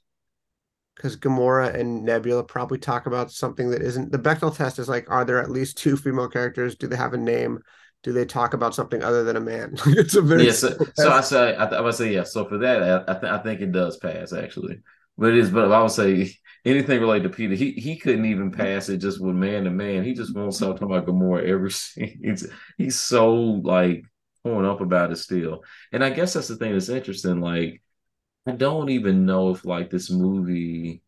[0.96, 4.80] because Gamora and Nebula probably talk about something that isn't the Bechdel test.
[4.80, 6.76] Is like, are there at least two female characters?
[6.76, 7.60] Do they have a name?
[8.04, 9.76] Do they talk about something other than a man?
[9.88, 12.24] it's a very Yeah, so, so I say I, th- I would say yeah.
[12.24, 14.82] So for that, I I, th- I think it does pass actually,
[15.18, 15.50] but it is.
[15.50, 16.32] But I would say
[16.66, 20.04] anything related to Peter, he he couldn't even pass it just with man to man.
[20.04, 22.20] He just won't stop talking about Gamora every scene.
[22.22, 24.04] He's, he's so like
[24.44, 25.64] torn up about it still,
[25.94, 27.40] and I guess that's the thing that's interesting.
[27.40, 27.82] Like
[28.46, 31.02] I don't even know if like this movie,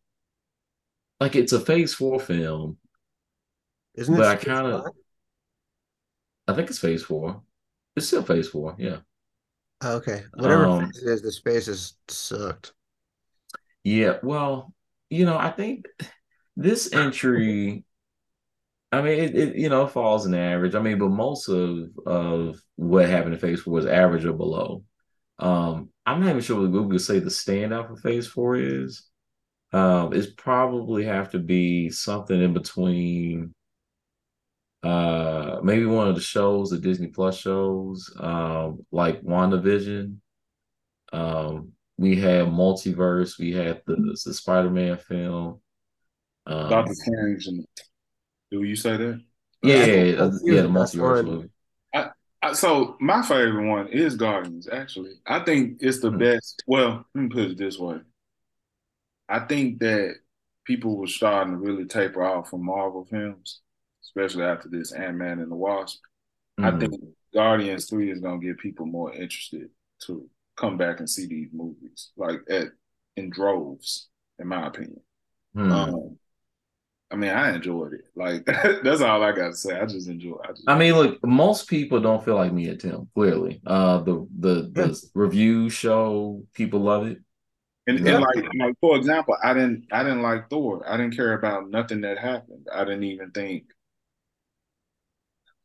[1.20, 2.78] like it's a Phase Four film.
[3.96, 4.18] Isn't it?
[4.18, 4.92] but I kinda- Five?
[6.48, 7.42] I think it's Phase Four.
[7.96, 8.98] It's still Phase Four, yeah.
[9.82, 12.72] Oh, Okay, whatever Um, phase it is, the space is sucked.
[13.84, 14.72] Yeah, well,
[15.10, 15.86] you know, I think
[16.56, 17.84] this entry,
[18.92, 20.74] I mean, it, it you know falls in average.
[20.74, 24.84] I mean, but most of of what happened in Phase Four was average or below.
[25.38, 29.04] Um, I'm not even sure what Google would say the standout for Phase Four is.
[29.72, 33.54] Um, it's probably have to be something in between.
[34.82, 40.16] Uh, maybe one of the shows, the Disney Plus shows, um, like WandaVision.
[41.12, 43.38] Um, we had multiverse.
[43.38, 45.60] We had the the Spider-Man film.
[46.46, 47.48] Um, Doctor Strange
[48.50, 49.22] do you say that?
[49.62, 51.24] yeah, yeah, think yeah, yeah, the the multiverse one.
[51.24, 51.50] movie.
[52.42, 54.68] I, so my favorite one is Guardians.
[54.68, 56.18] Actually, I think it's the Hmm.
[56.20, 56.62] best.
[56.66, 57.98] Well, let me put it this way:
[59.28, 60.16] I think that
[60.64, 63.60] people were starting to really taper off from Marvel films,
[64.16, 66.00] especially after this Ant Man and the Wasp.
[66.62, 66.80] I Mhm.
[66.80, 66.94] think
[67.34, 69.70] Guardians Three is gonna get people more interested
[70.06, 72.68] to come back and see these movies, like at
[73.16, 75.00] in droves, in my opinion.
[75.54, 75.72] Mhm.
[75.72, 76.18] Um,
[77.10, 78.04] I mean, I enjoyed it.
[78.16, 78.44] Like
[78.82, 79.78] that's all I got to say.
[79.78, 80.38] I just enjoy.
[80.44, 83.08] I, just, I mean, look, most people don't feel like me at Tim.
[83.14, 87.18] Clearly, uh, the the the review show people love it.
[87.86, 88.14] And, Yeah.
[88.14, 90.82] and like, like for example, I didn't I didn't like Thor.
[90.88, 92.66] I didn't care about nothing that happened.
[92.72, 93.64] I didn't even think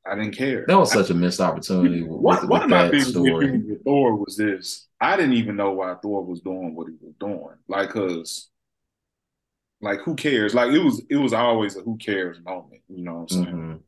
[0.05, 0.65] I didn't care.
[0.67, 3.47] That was such a missed opportunity with, one, with one of my that biggest story.
[3.49, 4.87] issues with Thor was this.
[4.99, 7.55] I didn't even know why Thor was doing what he was doing.
[7.67, 8.49] Like, cause
[9.81, 10.53] like who cares?
[10.55, 12.81] Like it was it was always a who cares moment.
[12.87, 13.55] You know what I'm saying?
[13.55, 13.79] Mhm.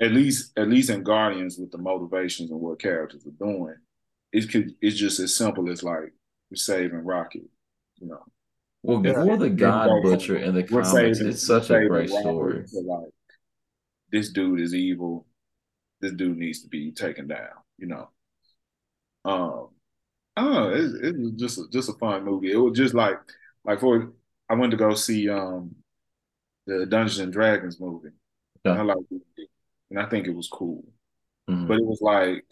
[0.00, 3.74] At least at least in Guardians with the motivations and what characters are doing,
[4.32, 6.12] it could it's just as simple as like
[6.50, 7.48] we're saving Rocket.
[7.96, 8.24] You know.
[8.82, 9.14] Well, Yeah.
[9.14, 12.10] before the God Go from, Butcher in the we're comics, saving- it's such a great
[12.10, 12.64] Rocket story.
[12.84, 13.10] like
[14.12, 15.26] this dude is evil.
[16.00, 17.50] This dude needs to be taken down.
[17.78, 18.10] You know.
[19.24, 19.68] Um,
[20.36, 20.68] I.
[20.68, 22.52] It, it was just a, just a fun movie.
[22.52, 23.18] It was just like
[23.64, 24.12] like for
[24.48, 25.74] I went to go see um
[26.66, 28.10] the Dungeons and Dragons movie.
[28.64, 28.72] Yeah.
[28.72, 29.48] And I like it,
[29.90, 30.84] and I think it was cool.
[31.48, 31.66] Mhm.
[31.66, 32.44] But it was like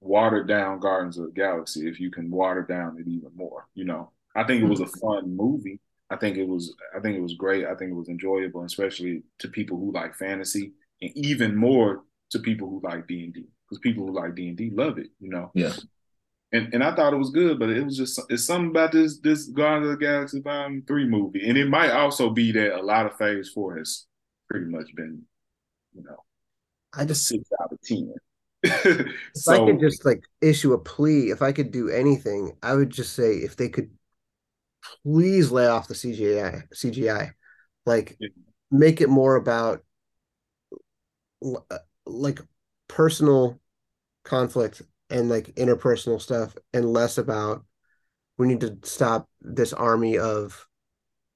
[0.00, 3.84] watered down Guardians of the Galaxy if you can water down it even more, you
[3.84, 4.10] know.
[4.34, 5.80] I think it was a fun movie.
[6.10, 7.66] I think it was I think it was great.
[7.66, 12.38] I think it was enjoyable, especially to people who like fantasy and even more to
[12.38, 13.46] people who like D and D.
[13.64, 15.50] Because people who like D and D love it, you know.
[15.54, 15.72] Yeah.
[16.52, 19.18] And and I thought it was good, but it was just it's something about this
[19.20, 21.46] this Guardians of the Galaxy Volume Three movie.
[21.46, 24.06] And it might also be that a lot of Phase Four has
[24.48, 25.22] pretty much been,
[25.94, 26.24] you know,
[26.94, 28.14] I just six out of ten.
[28.62, 32.90] if I could just like issue a plea, if I could do anything, I would
[32.90, 33.90] just say if they could
[35.04, 37.32] please lay off the CGI CGI.
[37.84, 38.28] Like Yeah.
[38.70, 39.82] make it more about
[41.42, 41.78] l- uh,
[42.08, 42.40] like
[42.88, 43.58] personal
[44.24, 47.64] conflict and like interpersonal stuff and less about
[48.36, 50.66] we need to stop this army of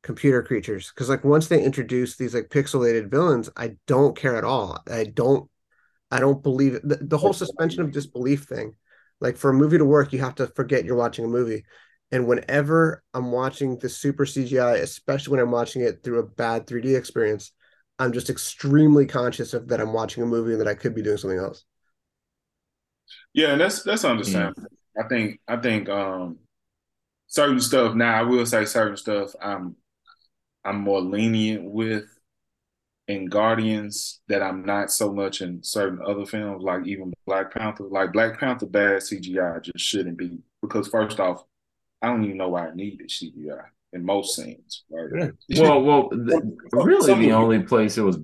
[0.02, 0.92] computer creatures.
[0.94, 4.78] Because like once they introduce these like pixelated villains i don't care at all.
[4.90, 5.48] I don't
[6.10, 8.74] i don't believe the, the whole suspension of disbelief thing
[9.20, 11.64] like for a movie to work you have to forget you're watching a movie.
[12.10, 16.66] And whenever I'm watching the super CGI, especially when I'm watching it through a bad
[16.66, 17.52] 3D experience,
[18.02, 21.02] I'm just extremely conscious of that I'm watching a movie and that I could be
[21.02, 21.64] doing something else.
[23.32, 24.64] Yeah, and that's that's understandable.
[24.98, 26.38] I think I think um
[27.28, 29.76] certain stuff now I will say certain stuff I'm
[30.64, 32.04] I'm more lenient with
[33.08, 37.84] in Guardians that I'm not so much in certain other films, like even Black Panther.
[37.84, 41.44] Like Black Panther bad CGI just shouldn't be because first off,
[42.00, 44.84] I don't even know why I needed CGI in most scenes.
[44.90, 45.32] Right?
[45.56, 48.18] Well, well, the, really, the only place it was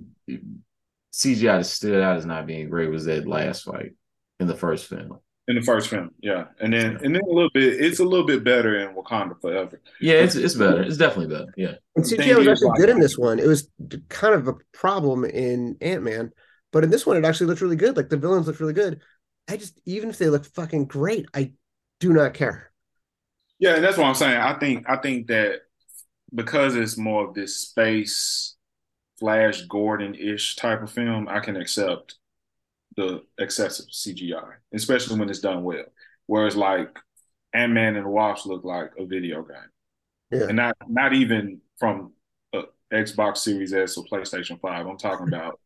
[1.14, 3.93] CGI that stood out as not being great was that last fight
[4.41, 5.19] in the first film.
[5.49, 8.27] In the first film, yeah, and then and then a little bit, it's a little
[8.27, 9.81] bit better in Wakanda Forever.
[9.99, 10.83] Yeah, it's it's better.
[10.83, 11.55] It's definitely better.
[11.57, 13.39] Yeah, and CGI was actually good in this one.
[13.39, 13.66] It was
[14.11, 16.33] kind of a problem in Ant Man,
[16.71, 17.97] but in this one, it actually looked really good.
[17.97, 19.01] Like the villains looked really good.
[19.49, 21.53] I just even if they look fucking great, I
[21.99, 22.68] do not care.
[23.59, 24.37] Yeah, and that's what I'm saying.
[24.37, 25.61] I think I think that
[26.35, 28.57] because it's more of this space
[29.19, 32.17] Flash Gordon ish type of film, I can accept
[32.97, 35.85] the excessive CGI, especially when it's done well.
[36.27, 36.97] Whereas like
[37.53, 39.57] Ant Man and the Wasp look like a video game,
[40.31, 40.47] yeah.
[40.47, 42.13] and not not even from
[42.93, 44.87] Xbox Series S or PlayStation Five.
[44.87, 45.61] I'm talking about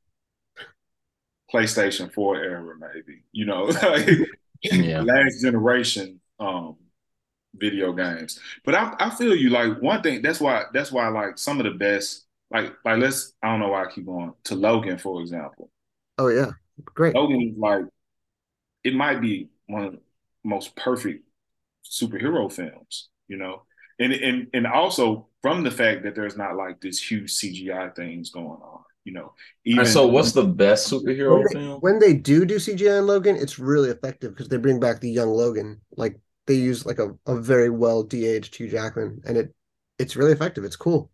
[1.52, 3.24] PlayStation Four era, maybe.
[3.32, 4.08] You know, like
[4.62, 5.02] yeah.
[5.02, 6.76] last generation um,
[7.54, 8.38] video games.
[8.64, 9.50] But I, I feel you.
[9.50, 10.22] Like one thing.
[10.22, 10.64] That's why.
[10.72, 11.08] That's why.
[11.08, 12.26] Like some of the best.
[12.50, 13.34] Like like let's.
[13.42, 15.70] I don't know why I keep going to Logan, for example.
[16.18, 16.52] Oh yeah.
[16.84, 17.14] Great.
[17.14, 17.84] Logan is like,
[18.84, 20.00] it might be one of the
[20.44, 21.24] most perfect
[21.84, 23.62] superhero films, you know,
[23.98, 28.30] and and and also from the fact that there's not like this huge CGI things
[28.30, 29.34] going on, you know.
[29.64, 31.80] Even so, what's the best superhero when they, film?
[31.80, 35.10] When they do do CGI in Logan, it's really effective because they bring back the
[35.10, 35.80] young Logan.
[35.96, 39.54] Like they use like a, a very well de-aged Hugh Jackman, and it
[39.98, 40.64] it's really effective.
[40.64, 41.10] It's cool.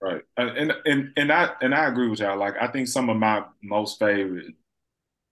[0.00, 2.38] Right, and and and I and I agree with y'all.
[2.38, 4.54] Like I think some of my most favorite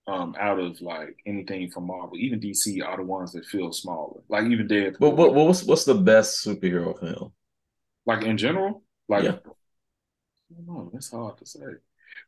[0.06, 4.20] um, out of like anything from Marvel, even DC are the ones that feel smaller.
[4.28, 4.98] Like even Deadpool.
[5.00, 7.32] But what, what's what's the best superhero film?
[8.06, 9.30] Like in general, like yeah.
[9.30, 10.90] I don't know.
[10.92, 11.60] That's hard to say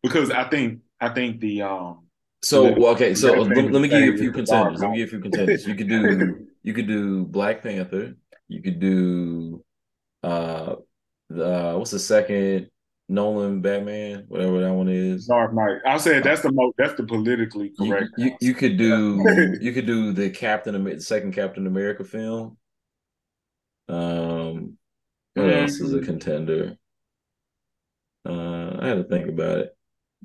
[0.02, 2.06] because I think I think the um.
[2.44, 4.80] So the, okay, so let, let, me give you a few contenders.
[4.80, 5.64] Let me give you a few contenders.
[5.64, 8.14] You could do you could do Black Panther.
[8.48, 9.64] You could do
[10.22, 10.76] uh
[11.28, 12.70] the what's the second
[13.08, 15.26] Nolan Batman, whatever that one is.
[15.26, 15.80] Dark Knight.
[15.86, 18.08] I said that's the most that's the politically correct.
[18.16, 22.04] You, you, you could do you could do the Captain America, the second Captain America
[22.04, 22.56] film.
[23.88, 24.78] Um,
[25.34, 25.62] what mm-hmm.
[25.62, 26.76] else is a contender?
[28.26, 29.76] Uh, I had to think about it.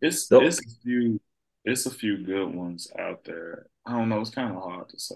[0.02, 1.20] It's so, it's a few
[1.66, 3.68] it's a few good ones out there.
[3.86, 4.22] I don't know.
[4.22, 5.16] It's kind of hard to say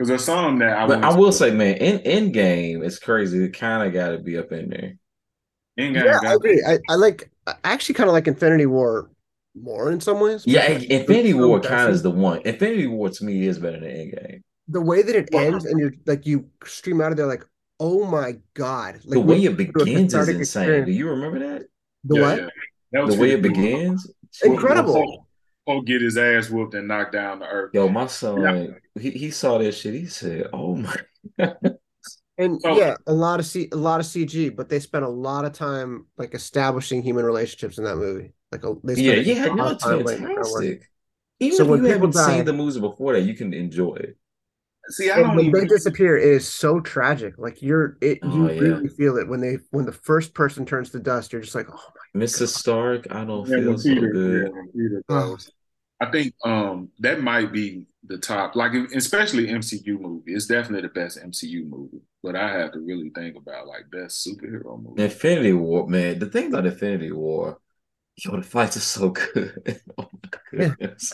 [0.00, 0.86] because there's some that I.
[0.86, 3.44] But I will say, man, in Endgame, it's crazy.
[3.44, 4.94] It kind of got to be up in there
[5.88, 6.62] yeah, I agree.
[6.66, 7.30] I, I like.
[7.46, 9.10] I actually kind of like Infinity War
[9.54, 10.44] more in some ways.
[10.46, 12.40] Yeah, Infinity War kind of is the one.
[12.44, 14.42] Infinity War to me is better than Endgame.
[14.68, 15.40] The way that it wow.
[15.40, 17.44] ends and you're like you stream out of there like,
[17.80, 19.00] oh my god!
[19.04, 20.40] Like, the way it begins is insane.
[20.40, 20.86] Experience.
[20.86, 21.66] Do you remember that?
[22.04, 22.50] The yeah, what?
[22.92, 23.06] Yeah.
[23.06, 24.10] The way it begins,
[24.42, 25.26] incredible.
[25.70, 27.70] Paul get his ass whooped and knocked down the earth.
[27.74, 29.00] Yo, my son, yeah.
[29.00, 29.94] he, he saw that shit.
[29.94, 30.96] He said, "Oh my."
[32.38, 32.74] And oh.
[32.78, 35.52] yeah, a lot of C, a lot of CG, but they spent a lot of
[35.52, 38.32] time like establishing human relationships in that movie.
[38.50, 40.88] Like a, they yeah, yeah, no, it's fantastic.
[41.38, 43.94] Even so if when you haven't die, seen the movies before that, you can enjoy
[43.96, 44.16] it.
[44.88, 45.60] See, I don't when even...
[45.60, 47.34] they disappear, it is so tragic.
[47.36, 48.60] Like you're, it oh, you yeah.
[48.60, 51.34] really feel it when they when the first person turns to dust.
[51.34, 52.24] You're just like, oh my.
[52.24, 52.40] Mrs.
[52.40, 52.48] God.
[52.48, 54.52] Stark, I don't yeah, feel so good.
[54.74, 55.36] Yeah,
[56.00, 60.32] I think um that might be the top, like especially MCU movie.
[60.32, 62.00] It's definitely the best MCU movie.
[62.22, 65.02] But I have to really think about like best superhero movie.
[65.02, 66.18] Infinity War, man.
[66.18, 67.58] The thing about Infinity War,
[68.16, 69.80] yo, the fights are so good.
[69.98, 71.12] oh my goodness.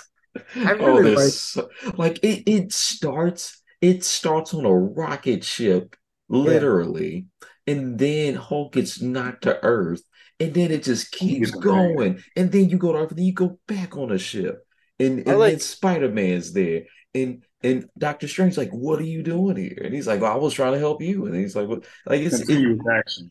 [0.55, 1.28] I really oh, like...
[1.28, 3.62] So, like it, it starts.
[3.80, 5.97] It starts on a rocket ship,
[6.28, 7.26] literally,
[7.66, 7.74] yeah.
[7.74, 10.03] and then Hulk gets knocked to Earth,
[10.41, 13.34] and then it just keeps going, and then you go to Earth, and then you
[13.34, 14.65] go back on a ship
[14.99, 16.82] and, and like, then Spider Man's there,
[17.14, 20.36] and and Doctor Strange like, "What are you doing here?" And he's like, well, "I
[20.36, 23.30] was trying to help you," and he's like, "What?" Like it's it, action.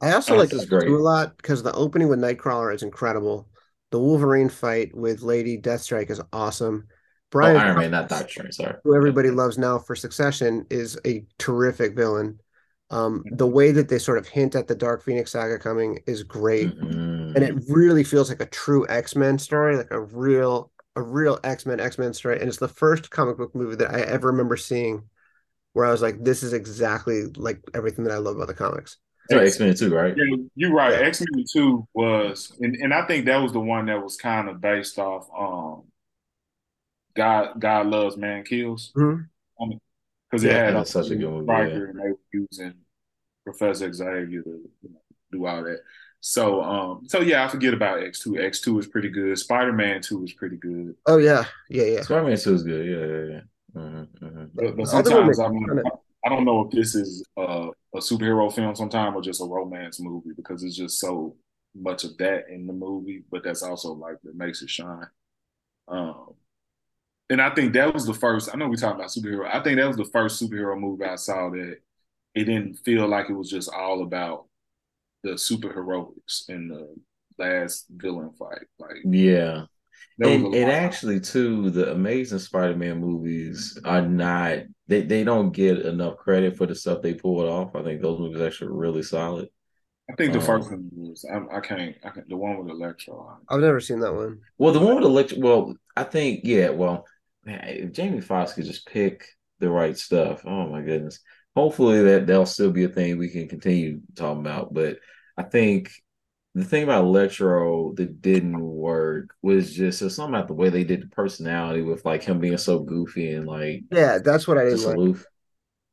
[0.00, 0.88] I also oh, like this great.
[0.88, 3.48] a lot because the opening with Nightcrawler is incredible.
[3.92, 6.88] The Wolverine fight with Lady Deathstrike is awesome.
[7.30, 8.54] Brian, oh, Iron Man, not Doctor Strange.
[8.54, 12.38] Sorry, who everybody loves now for Succession is a terrific villain.
[12.90, 16.24] Um, the way that they sort of hint at the Dark Phoenix saga coming is
[16.24, 17.34] great, mm-hmm.
[17.36, 21.38] and it really feels like a true X Men story, like a real a real
[21.44, 24.28] X Men X Men story, and it's the first comic book movie that I ever
[24.28, 25.04] remember seeing
[25.74, 28.98] where I was like, this is exactly like everything that I love about the comics.
[29.30, 30.16] So X Men Two, right?
[30.16, 30.92] Yeah, you're right.
[30.92, 31.06] Yeah.
[31.06, 34.48] X Men Two was, and, and I think that was the one that was kind
[34.48, 35.84] of based off um,
[37.14, 38.94] God God loves man kills
[40.30, 42.74] because it Yeah, had that's such a good movie, Riker and they were using
[43.44, 44.50] Professor Xavier to
[44.82, 45.00] you know,
[45.32, 45.80] do all that.
[46.24, 48.38] So um, so yeah, I forget about X two.
[48.38, 49.36] X two is pretty good.
[49.36, 50.94] Spider Man two is pretty good.
[51.06, 52.02] Oh yeah, yeah, yeah.
[52.02, 52.86] Spider Man Two is good.
[52.86, 53.40] Yeah, yeah, yeah.
[53.82, 54.44] Mm-hmm, mm-hmm.
[54.54, 55.82] But, but The other one sometimes I mean,
[56.24, 59.98] I don't know if this is a, a superhero film sometime or just a romance
[59.98, 61.34] movie because it's just so
[61.74, 65.08] much of that in the movie, but that's also like what makes it shine.
[65.88, 66.34] Um,
[67.30, 68.48] and I think that was the first.
[68.52, 69.52] I know we talked about superhero.
[69.52, 71.78] I think that was the first superhero movie I saw that
[72.36, 74.46] it didn't feel like it was just all about
[75.22, 76.94] the superheroics in the
[77.38, 78.66] last villain fight.
[78.78, 79.64] Like Yeah.
[80.20, 86.18] And, and actually, too, the Amazing Spider-Man movies are not they, they don't get enough
[86.18, 87.74] credit for the stuff they pulled off.
[87.74, 89.48] I think those movies actually really solid.
[90.10, 91.24] I think the um, first one was.
[91.24, 91.96] I, I can't.
[92.04, 92.28] I can't.
[92.28, 93.38] The one with Electro.
[93.48, 94.40] I've never seen that one.
[94.58, 97.06] Well, the one with Electro, well, I think, yeah, well,
[97.44, 99.26] man, if Jamie Foxx could just pick
[99.60, 101.20] the right stuff, oh my goodness.
[101.54, 104.72] Hopefully that that'll still be a thing we can continue talking about.
[104.72, 104.98] But
[105.36, 105.90] I think
[106.54, 110.84] the thing about Electro that didn't work was just there's something about the way they
[110.84, 114.64] did the personality with like him being so goofy and like Yeah, that's what I
[114.64, 114.96] didn't just like.
[114.96, 115.26] aloof.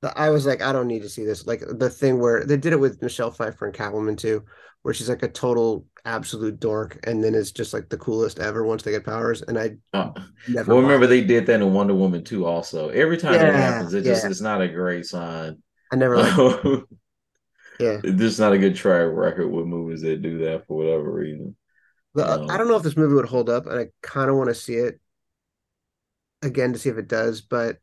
[0.04, 1.45] I was like, I don't need to see this.
[1.45, 4.45] Like the thing where they did it with Michelle Pfeiffer and Catwoman too,
[4.82, 8.64] where she's like a total absolute dork, and then it's just like the coolest ever
[8.66, 9.41] once they get powers.
[9.41, 10.12] And I Uh,
[10.47, 10.74] never.
[10.74, 12.45] well, remember they did that in Wonder Woman too.
[12.45, 15.62] Also, every time that Yeah, happens, it just it's not a great sign.
[15.91, 16.18] I never.
[17.80, 18.02] Yeah.
[18.04, 21.56] It's just not a good track record with movies that do that for whatever reason.
[22.16, 24.36] The, Um, I don't know if this movie would hold up, and I kind of
[24.36, 25.00] want to see it
[26.41, 27.41] again to see if it does.
[27.41, 27.80] But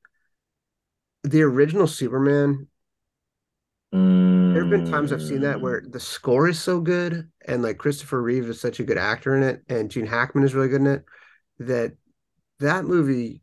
[1.25, 2.69] the original Superman,
[4.53, 5.93] there have been times I've seen that where Mm.
[5.93, 9.43] the score is so good, and like Christopher Reeve is such a good actor in
[9.43, 11.05] it, and Gene Hackman is really good in it,
[11.61, 11.97] that
[12.61, 13.43] that movie,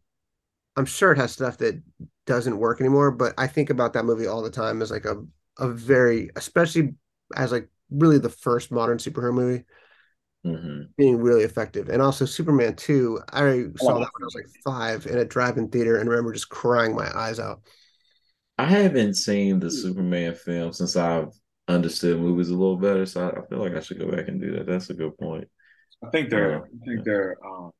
[0.77, 1.81] I'm sure it has stuff that
[2.25, 3.11] doesn't work anymore.
[3.11, 5.23] But I think about that movie all the time as like a
[5.59, 6.95] a very, especially
[7.35, 9.65] as like really the first modern superhero movie
[10.43, 10.93] Mhm.
[10.97, 11.89] being really effective.
[11.89, 15.25] And also Superman 2, I saw Oh, that when I was like five in a
[15.25, 17.61] drive-in theater and remember just crying my eyes out.
[18.57, 21.29] I haven't seen the Superman film since I've
[21.67, 24.39] understood movies a little better, so I, I feel like I should go back and
[24.39, 24.67] do that.
[24.67, 25.47] That's a good point.
[26.03, 26.57] I think they're.
[26.57, 27.37] Uh, I think they're.
[27.45, 27.71] Um,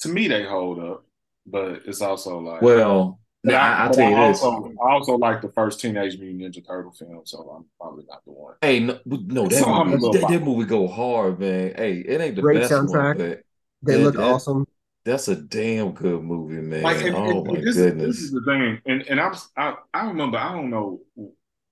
[0.00, 1.04] to me, they hold up,
[1.46, 2.62] but it's also like.
[2.62, 4.42] Well, But now, I, I, tell you I this.
[4.42, 8.22] also, I also like the first Teenage Mutant Ninja Turtle film, so I'm probably not
[8.26, 8.54] the one.
[8.60, 11.72] Hey, no, no that, So movie, little that, that movie go hard, man.
[11.74, 13.16] Hey, it ain't the Great best one, soundtrack.
[13.18, 13.42] but
[13.82, 14.66] They Yeah, look that- awesome.
[15.06, 16.82] that's a damn good movie, man.
[16.82, 18.06] Like, and- oh and my this, goodness.
[18.08, 21.00] This is the thing, and and I, was, I I remember I don't know.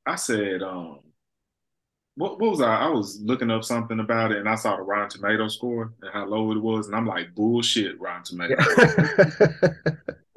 [0.06, 1.00] I said, um,
[2.14, 2.76] what what was I?
[2.76, 6.10] I was looking up something about it, and I saw the Rotten Tomato score and
[6.14, 8.56] how low it was, and I'm like, bullshit, Rotten Tomato.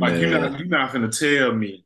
[0.00, 1.84] Like you're not you're not gonna tell me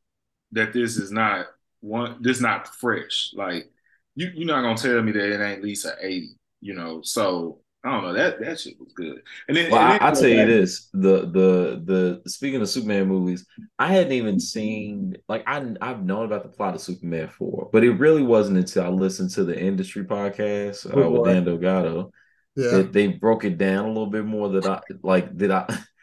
[0.51, 1.47] that this is not
[1.81, 3.31] one this not fresh.
[3.35, 3.69] Like
[4.15, 6.29] you you're not gonna tell me that it ain't at least an 80,
[6.61, 7.01] you know.
[7.03, 9.21] So I don't know, that that shit was good.
[9.47, 12.61] And then, Well, and I, then I'll tell you back- this: the the the speaking
[12.61, 13.45] of Superman movies,
[13.77, 17.83] I hadn't even seen like I I've known about the plot of Superman four, but
[17.83, 21.25] it really wasn't until I listened to the industry podcast uh, with.
[21.25, 22.11] Dan Delgado
[22.55, 22.71] yeah.
[22.71, 25.77] that they broke it down a little bit more that I like that I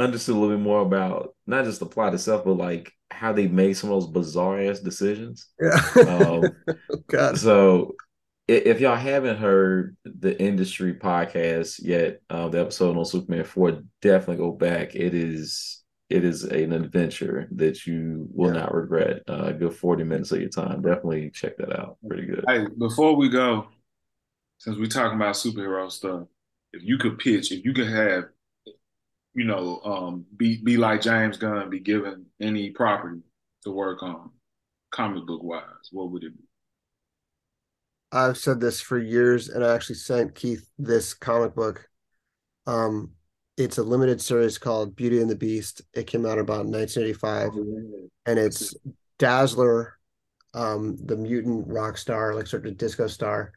[0.00, 3.48] understood a little bit more about not just the plot itself, but like how they
[3.48, 5.48] made some of those bizarre ass decisions.
[5.60, 5.80] Yeah.
[6.08, 6.44] Um,
[7.08, 7.38] God.
[7.38, 7.94] so
[8.48, 14.36] if y'all haven't heard the industry podcast yet, uh, the episode on Superman 4, definitely
[14.38, 14.94] go back.
[14.94, 15.76] It is
[16.08, 18.62] it is an adventure that you will Yeah.
[18.62, 19.22] not regret.
[19.28, 20.82] Uh, a good 40 minutes of your time.
[20.82, 21.98] Definitely check that out.
[22.08, 22.44] Pretty good.
[22.48, 23.68] Hey, before we go,
[24.58, 26.24] since we're talking about superhero stuff,
[26.72, 28.24] if you could pitch, if you could have,
[29.34, 33.20] you know, um, be be like James Gunn, be given any property
[33.64, 34.30] to work on,
[34.90, 35.62] comic book wise,
[35.92, 36.44] what would it be?
[38.12, 41.88] I've said this for years, and I actually sent Keith this comic book.
[42.66, 43.12] Um,
[43.56, 45.82] it's a limited series called Beauty and the Beast.
[45.94, 47.50] It came out about 1985,
[48.26, 48.74] and it's
[49.18, 49.98] Dazzler,
[50.54, 53.52] um, the mutant rock star, like sort of disco star,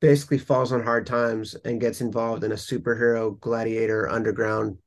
[0.00, 4.78] basically falls on hard times and gets involved in a superhero gladiator underground,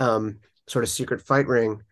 [0.00, 1.82] um, sort of secret fight ring.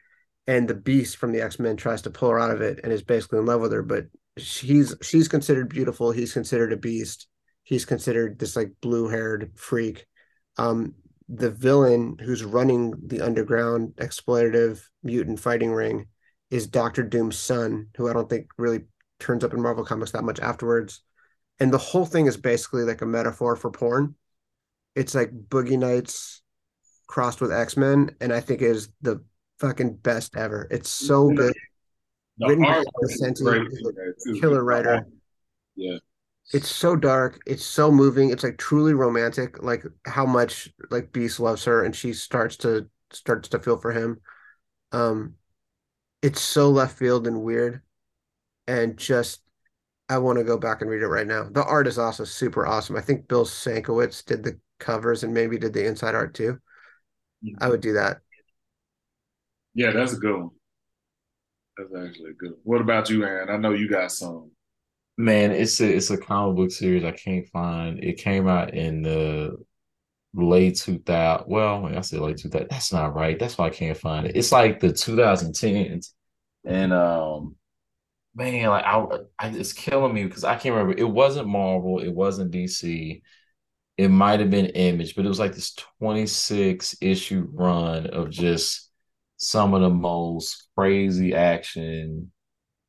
[0.46, 2.92] And the Beast from the X Men tries to pull her out of it and
[2.92, 6.10] is basically in love with her, but she's she's considered beautiful.
[6.10, 7.28] He's considered a beast.
[7.62, 10.06] He's considered this like blue haired freak.
[10.56, 10.94] Um,
[11.28, 16.06] the villain who's running the underground exploitative mutant fighting ring
[16.50, 18.80] is Doctor Doom's son, who I don't think really
[19.20, 21.02] turns up in Marvel comics that much afterwards.
[21.60, 24.14] And the whole thing is basically like a metaphor for porn.
[24.96, 26.42] It's like Boogie Nights
[27.06, 29.22] crossed with X Men, and I think is the
[29.58, 30.66] fucking best ever.
[30.70, 31.54] It's so good.
[32.38, 34.40] The Written by art Vicente, is great who's for that, too.
[34.40, 35.06] killer writer.
[35.76, 35.98] Yeah.
[36.52, 37.40] It's so dark.
[37.46, 38.30] It's so moving.
[38.30, 39.62] It's like truly romantic.
[39.62, 43.92] Like how much like Beast loves her, and she starts to starts to feel for
[43.92, 44.20] him.
[44.92, 45.34] Um,
[46.22, 47.82] it's so left field and weird,
[48.66, 49.42] and just
[50.10, 51.48] I want to go back and read it right now.
[51.48, 52.96] The art is also super awesome.
[52.96, 56.58] I think Bill Sienkiewicz did the covers and maybe did the inside art too.
[57.60, 58.18] I would do that.
[59.72, 60.50] Yeah, that's a good one.
[61.78, 62.60] That's actually a good one.
[62.64, 63.50] What about you, Aaron?
[63.50, 64.50] I know you got some.
[65.16, 68.02] Man, it's a it's a comic book series I can't find.
[68.02, 69.58] It came out in the
[70.34, 71.46] late 2000.
[71.46, 72.66] Well, I say late 2000.
[72.68, 73.38] That's not right.
[73.38, 74.36] That's why I can't find it.
[74.36, 76.14] It's like the 2010s.
[76.64, 77.54] And um
[78.34, 79.04] man, like I,
[79.38, 80.98] I it's killing me because I can't remember.
[80.98, 83.22] It wasn't Marvel, it wasn't DC.
[83.98, 88.90] It might have been Image, but it was like this 26 issue run of just
[89.36, 92.30] some of the most crazy action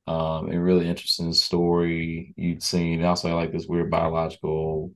[0.07, 2.99] um and really interesting story you'd seen.
[2.99, 4.93] And also, like this weird biological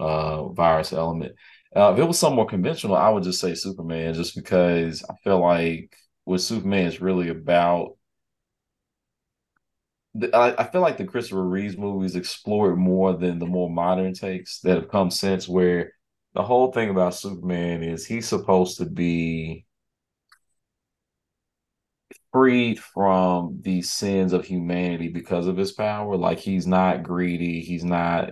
[0.00, 1.34] uh virus element.
[1.76, 5.14] Uh, if it was something more conventional, I would just say Superman, just because I
[5.24, 7.96] feel like what Superman is really about.
[10.14, 13.70] The- I, I feel like the Christopher Reeves movies explore it more than the more
[13.70, 15.92] modern takes that have come since, where
[16.34, 19.66] the whole thing about Superman is he's supposed to be
[22.32, 26.16] freed from the sins of humanity because of his power.
[26.16, 28.30] Like he's not greedy, he's not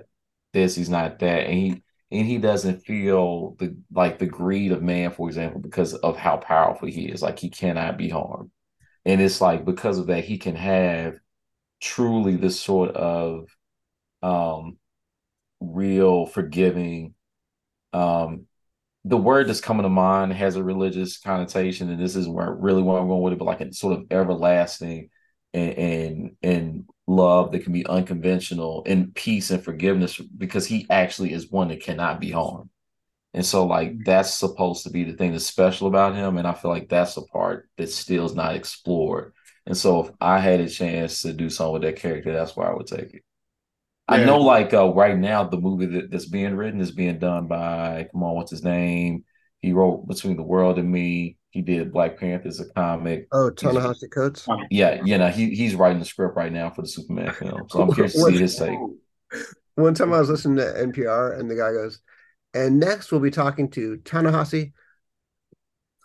[0.52, 4.82] this, he's not that, and he and he doesn't feel the like the greed of
[4.82, 7.22] man, for example, because of how powerful he is.
[7.22, 8.50] Like he cannot be harmed.
[9.06, 11.18] And it's like because of that, he can have
[11.80, 13.48] truly this sort of
[14.22, 14.78] um
[15.60, 17.14] real forgiving
[17.92, 18.46] um
[19.04, 22.82] the word that's coming to mind has a religious connotation, and this is where really
[22.82, 25.08] where I'm going with it, but like a sort of everlasting
[25.54, 31.32] and and, and love that can be unconventional and peace and forgiveness because he actually
[31.32, 32.70] is one that cannot be harmed.
[33.32, 36.36] And so like that's supposed to be the thing that's special about him.
[36.36, 39.32] And I feel like that's the part that still is not explored.
[39.66, 42.70] And so if I had a chance to do something with that character, that's where
[42.70, 43.22] I would take it.
[44.08, 47.46] I know, like uh, right now, the movie that, that's being written is being done
[47.46, 49.24] by come on, what's his name?
[49.60, 51.36] He wrote Between the World and Me.
[51.50, 53.28] He did Black Panther as a comic.
[53.30, 54.48] Oh, Ta-Nehisi Coates.
[54.70, 57.68] Yeah, you know, he he's writing the script right now for the Superman film.
[57.68, 58.78] So I'm curious to see his take.
[59.76, 62.00] One time I was listening to NPR and the guy goes,
[62.52, 64.72] and next we'll be talking to Ta-Nehisi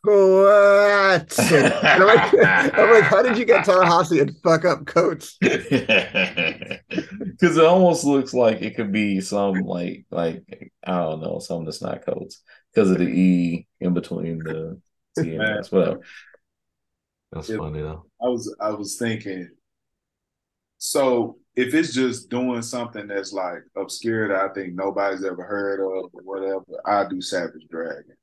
[0.05, 1.39] Coates.
[1.51, 2.33] And I'm like,
[2.77, 5.37] I'm like, how did you get Ta-Nehisi and fuck up Coates?
[5.41, 6.79] Because
[7.57, 11.81] it almost looks like it could be some like like I don't know something that's
[11.81, 12.41] not codes
[12.73, 14.79] because of the e in between the
[15.17, 16.01] T and S, whatever.
[17.31, 17.57] That's Yeah.
[17.57, 18.05] funny though.
[18.21, 19.49] I was I was thinking.
[20.77, 25.79] So if it's just doing something that's like obscure that I think nobody's ever heard
[25.79, 28.15] of or whatever, I do Savage Dragon.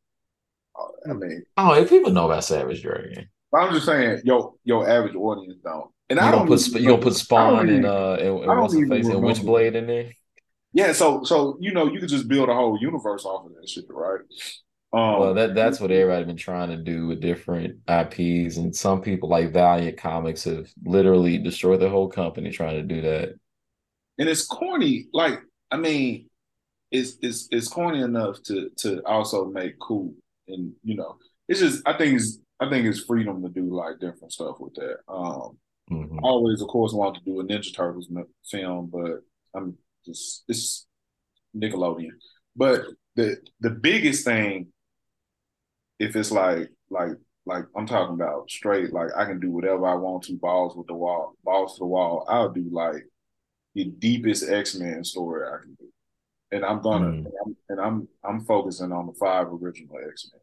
[1.09, 5.15] I mean, Oh, if people know about Savage Dragon, I'm just saying, yo, your average
[5.15, 5.91] audience don't.
[6.09, 8.45] And you I don't put even- you gonna put Spawn don't and uh and, and
[8.47, 9.17] don't what's the face and.
[9.23, 10.13] Witchblade in there.
[10.73, 13.69] Yeah, so so you know you could just build a whole universe off of that
[13.69, 14.21] shit, right?
[14.95, 19.01] Um, Well, that that's what everybody's been trying to do with different IPs, and some
[19.03, 23.35] people like Valiant Comics have literally destroyed the whole company trying to do that.
[24.19, 25.07] and it's corny.
[25.13, 26.29] Like I mean,
[26.91, 30.15] it's it's it's corny enough to to also make cool,
[30.53, 31.17] and you know,
[31.49, 34.75] it's just I think it's I think it's freedom to do like different stuff with
[34.75, 34.99] that.
[35.09, 35.59] Um,
[35.91, 36.21] Mhm.
[36.23, 38.09] Always, of course, want to do a Ninja Turtles
[38.51, 39.21] film, but
[39.55, 39.77] I'm
[40.07, 40.87] just it's
[41.57, 42.13] Nickelodeon.
[42.57, 42.85] But
[43.17, 44.73] the the biggest thing,
[45.99, 47.13] if it's like like
[47.47, 50.87] like I'm talking about straight, like I can do whatever I want to, balls with
[50.87, 52.25] the wall, balls to the wall.
[52.29, 53.03] I'll do like
[53.75, 55.89] the deepest X Men story I can do,
[56.53, 57.27] and I'm gonna Mm.
[57.27, 60.41] and, I'm, and I'm I'm focusing on the five original X Men,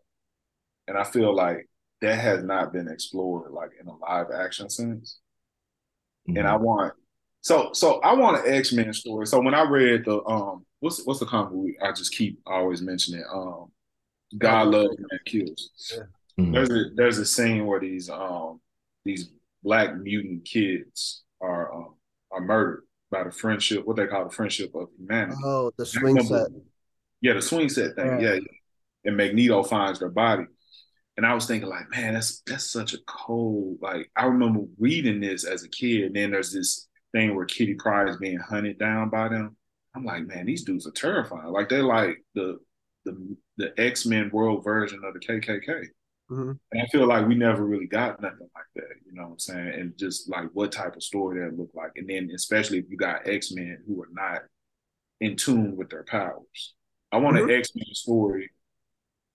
[0.90, 1.70] and I feel like
[2.02, 5.20] that has not been explored like in a live action sense
[6.28, 6.62] and I Mhm.
[6.62, 6.94] want
[7.42, 9.26] so so I want an X Men story.
[9.26, 12.82] So when I read the um what's what's the comic book I just keep always
[12.82, 13.72] mentioning um
[14.38, 15.72] God loves man kills.
[16.40, 16.54] Mhm.
[16.54, 18.60] There's a there's a scene where these um
[19.06, 19.30] these
[19.64, 21.96] black mutant kids are um
[22.32, 25.42] are murdered by the friendship what they call the friendship of humanity.
[25.44, 26.48] Oh, the swing set.
[27.22, 28.08] Yeah, the swing set thing.
[28.08, 28.22] Right.
[28.22, 28.40] Yeah, yeah.
[29.06, 30.44] And Magneto finds their body.
[31.20, 33.80] And I was thinking, like, man, that's that's such a cold.
[33.82, 36.06] Like, I remember reading this as a kid.
[36.06, 39.58] And then there's this thing where Kitty Pryde is being hunted down by them.
[39.94, 41.52] I'm like, man, these dudes are terrifying.
[41.52, 42.60] Like they're like the
[43.04, 45.88] the the X Men world version of the KKK.
[46.32, 46.52] Mm-hmm.
[46.72, 48.96] And I feel like we never really got nothing like that.
[49.06, 49.74] You know what I'm saying?
[49.74, 52.96] And just like what type of story that looked like, and then especially if you
[52.96, 54.44] got X Men who are not
[55.20, 56.76] in tune with their powers.
[57.12, 57.50] I want mm-hmm.
[57.50, 58.52] an X Men story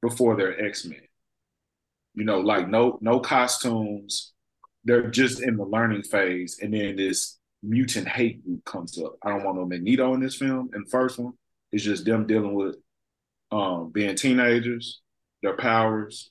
[0.00, 1.03] before they're X Men.
[2.14, 4.32] You know, like no no costumes.
[4.84, 9.14] They're just in the learning phase, and then this mutant hate group comes up.
[9.22, 10.68] I don't want no Magneto in this film.
[10.72, 11.32] The first one,
[11.72, 12.76] it's just them dealing with
[13.50, 15.00] um, being teenagers,
[15.42, 16.30] their powers,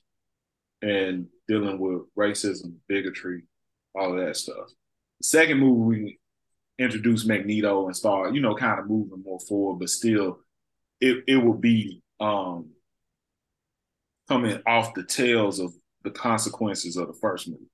[0.82, 3.42] and dealing with racism, bigotry,
[3.94, 4.68] all of that stuff.
[5.20, 6.18] The second movie, we
[6.78, 10.38] introduce Magneto and start, you know, kind of moving more forward, but still,
[11.00, 12.70] it it will be um,
[14.28, 15.72] coming off the tails of
[16.02, 17.64] the consequences of the first movie.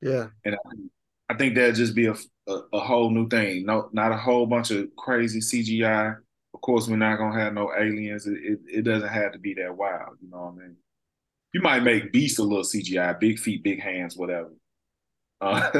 [0.00, 2.14] Yeah, and I, I think that'd just be a,
[2.46, 3.66] a, a whole new thing.
[3.66, 6.16] No, not a whole bunch of crazy CGI.
[6.54, 8.26] Of course, we're not gonna have no aliens.
[8.26, 10.16] It, it, it doesn't have to be that wild.
[10.20, 10.76] You know what I mean?
[11.52, 14.52] You might make Beast a little CGI, big feet, big hands, whatever.
[15.40, 15.70] Uh,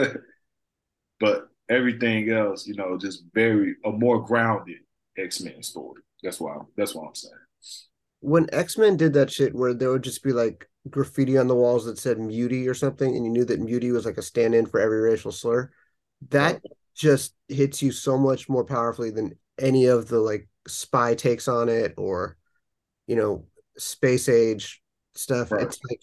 [1.21, 4.79] but everything else, you know, just very a more grounded
[5.17, 6.03] X Men story.
[6.23, 6.57] That's why.
[6.77, 7.35] That's what I'm saying.
[8.21, 11.55] When X Men did that shit, where there would just be like graffiti on the
[11.55, 14.67] walls that said "Mutie" or something, and you knew that "Mutie" was like a stand-in
[14.67, 15.71] for every racial slur,
[16.31, 16.61] that
[16.95, 21.69] just hits you so much more powerfully than any of the like spy takes on
[21.69, 22.37] it or,
[23.07, 23.47] you know,
[23.77, 24.83] space age
[25.15, 25.53] stuff.
[25.53, 25.63] Right.
[25.63, 26.01] It's like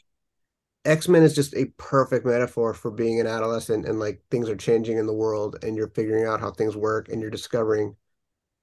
[0.85, 4.55] X Men is just a perfect metaphor for being an adolescent and like things are
[4.55, 7.95] changing in the world and you're figuring out how things work and you're discovering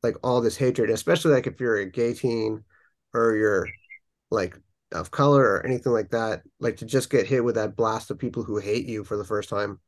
[0.03, 2.65] like all this hatred, especially like if you're a gay teen
[3.15, 3.69] or you're
[4.31, 4.59] like
[4.93, 8.19] of color or anything like that, like to just get hit with that blast of
[8.19, 9.81] people who hate you for the first time.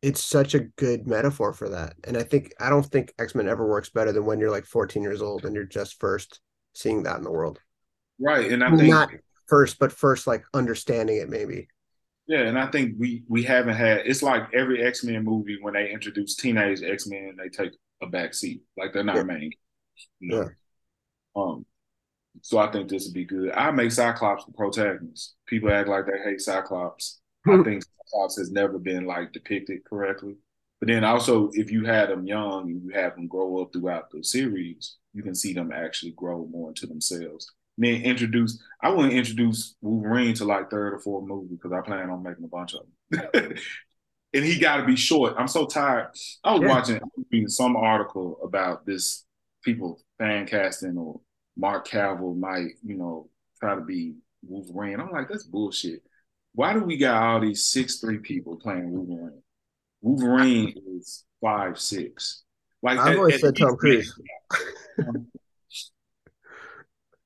[0.00, 1.94] It's such a good metaphor for that.
[2.04, 5.02] And I think I don't think X-Men ever works better than when you're like 14
[5.02, 6.40] years old and you're just first
[6.74, 7.60] seeing that in the world.
[8.20, 8.50] Right.
[8.50, 9.10] And I think not
[9.48, 11.68] first, but first like understanding it maybe.
[12.28, 14.02] Yeah, and I think we we haven't had.
[14.04, 17.72] It's like every X Men movie when they introduce teenage X Men, they take
[18.02, 19.22] a back seat, like they're not yeah.
[19.22, 19.50] main.
[20.20, 20.42] You know?
[20.42, 20.48] Yeah.
[21.42, 21.66] Um.
[22.42, 23.52] So I think this would be good.
[23.52, 25.34] I make Cyclops the protagonist.
[25.46, 27.20] People act like they hate Cyclops.
[27.46, 27.62] I hmm.
[27.62, 30.36] think Cyclops has never been like depicted correctly.
[30.80, 34.10] But then also, if you had them young and you have them grow up throughout
[34.10, 38.62] the series, you can see them actually grow more into themselves then introduce.
[38.82, 42.44] I wouldn't introduce Wolverine to like third or fourth movie because I plan on making
[42.44, 43.32] a bunch of them.
[44.34, 45.34] and he got to be short.
[45.38, 46.08] I'm so tired.
[46.44, 46.68] I was yeah.
[46.68, 47.00] watching
[47.30, 49.24] reading some article about this
[49.62, 51.20] people fan casting or
[51.58, 53.28] Mark Cavill might, you know,
[53.60, 55.00] try to be Wolverine.
[55.00, 56.02] I'm like, that's bullshit.
[56.54, 59.42] Why do we got all these six three people playing Wolverine?
[60.00, 62.44] Wolverine is five six.
[62.82, 64.18] Like I always said Tom Cruise.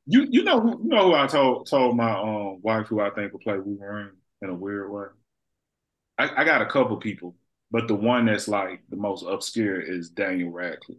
[0.05, 3.11] You you know who you know who I told told my um wife who I
[3.11, 4.11] think will play Wolverine
[4.43, 5.05] in a weird way.
[6.18, 7.37] I, I got a couple people,
[7.70, 10.99] but the one that's like the most obscure is Daniel Radcliffe.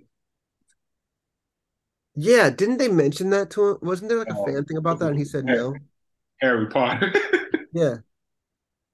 [2.16, 3.78] Yeah, didn't they mention that to him?
[3.82, 5.76] Wasn't there like a fan thing about that, and he said Harry, no?
[6.42, 7.14] Harry Potter.
[7.74, 7.96] yeah,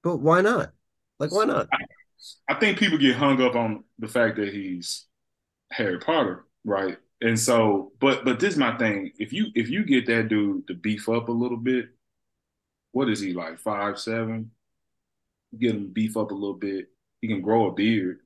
[0.02, 0.72] but why not?
[1.18, 1.68] Like, why not?
[1.72, 5.06] I, I think people get hung up on the fact that he's
[5.70, 6.96] Harry Potter, right?
[7.20, 9.12] And so, but but this is my thing.
[9.18, 11.90] If you if you get that dude to beef up a little bit,
[12.92, 14.52] what is he like five seven?
[15.58, 16.88] Get him beef up a little bit.
[17.20, 18.20] He can grow a beard.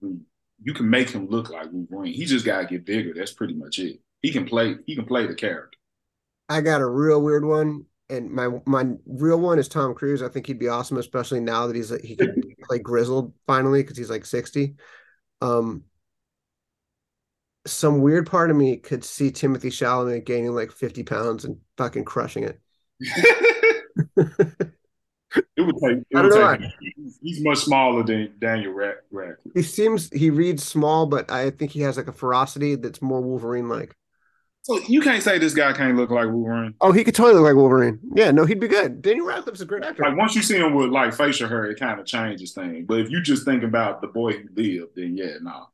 [0.00, 2.12] You can make him look like Wolverine.
[2.12, 3.12] He just gotta get bigger.
[3.14, 4.00] That's pretty much it.
[4.22, 4.76] He can play.
[4.86, 5.78] He can play the character.
[6.48, 10.22] I got a real weird one, and my my real one is Tom Cruise.
[10.22, 13.96] I think he'd be awesome, especially now that he's he can play grizzled finally because
[13.96, 14.74] he's like sixty.
[15.40, 15.84] Um,
[17.66, 22.04] some weird part of me could see Timothée Chalamet gaining like 50 pounds and fucking
[22.04, 22.60] crushing it.
[24.16, 24.76] it
[25.58, 25.98] would take.
[25.98, 26.56] It I don't know.
[26.56, 26.70] Take,
[27.22, 29.36] he's much smaller than Daniel Radcliffe.
[29.54, 33.20] He seems he reads small, but I think he has like a ferocity that's more
[33.20, 33.94] Wolverine like.
[34.62, 36.74] So you can't say this guy can't look like Wolverine.
[36.80, 37.98] Oh, he could totally look like Wolverine.
[38.14, 39.00] Yeah, no, he'd be good.
[39.00, 40.02] Daniel Radcliffe's a great actor.
[40.02, 42.84] Like once you see him with like facial hair, it kind of changes things.
[42.86, 45.50] But if you just think about the boy who lived, then yeah, no.
[45.50, 45.66] Nah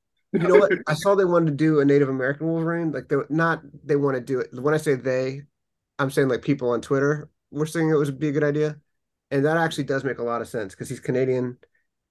[0.43, 0.73] you know what?
[0.87, 2.93] I saw they wanted to do a Native American Wolverine.
[2.93, 4.49] Like they not they want to do it.
[4.53, 5.43] When I say they,
[5.99, 8.77] I'm saying like people on Twitter were saying it would be a good idea,
[9.31, 11.59] and that actually does make a lot of sense because he's Canadian,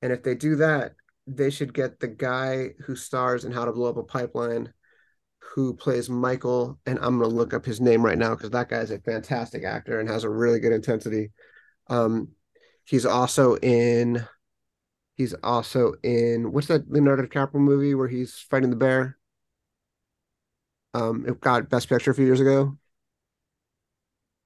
[0.02, 0.94] and if they do that,
[1.28, 4.74] they should get the guy who stars in How to Blow Up a Pipeline,
[5.54, 8.80] who plays Michael, and I'm gonna look up his name right now because that guy
[8.80, 11.32] is a fantastic actor and has a really good intensity.
[11.88, 12.30] Um,
[12.84, 14.26] he's also in.
[15.18, 19.18] He's also in what's that Leonardo DiCaprio movie where he's fighting the bear?
[20.94, 22.78] Um, it got Best Picture a few years ago.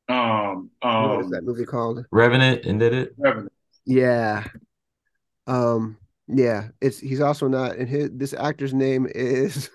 [0.09, 2.05] Um, what is um, that movie called?
[2.11, 3.13] Revenant and did it.
[3.17, 3.51] Revenant.
[3.85, 4.45] Yeah.
[5.47, 5.97] Um,
[6.31, 9.71] yeah, it's he's also not and his this actor's name is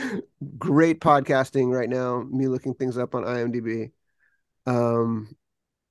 [0.58, 3.90] great podcasting right now, me looking things up on IMDb.
[4.66, 5.34] Um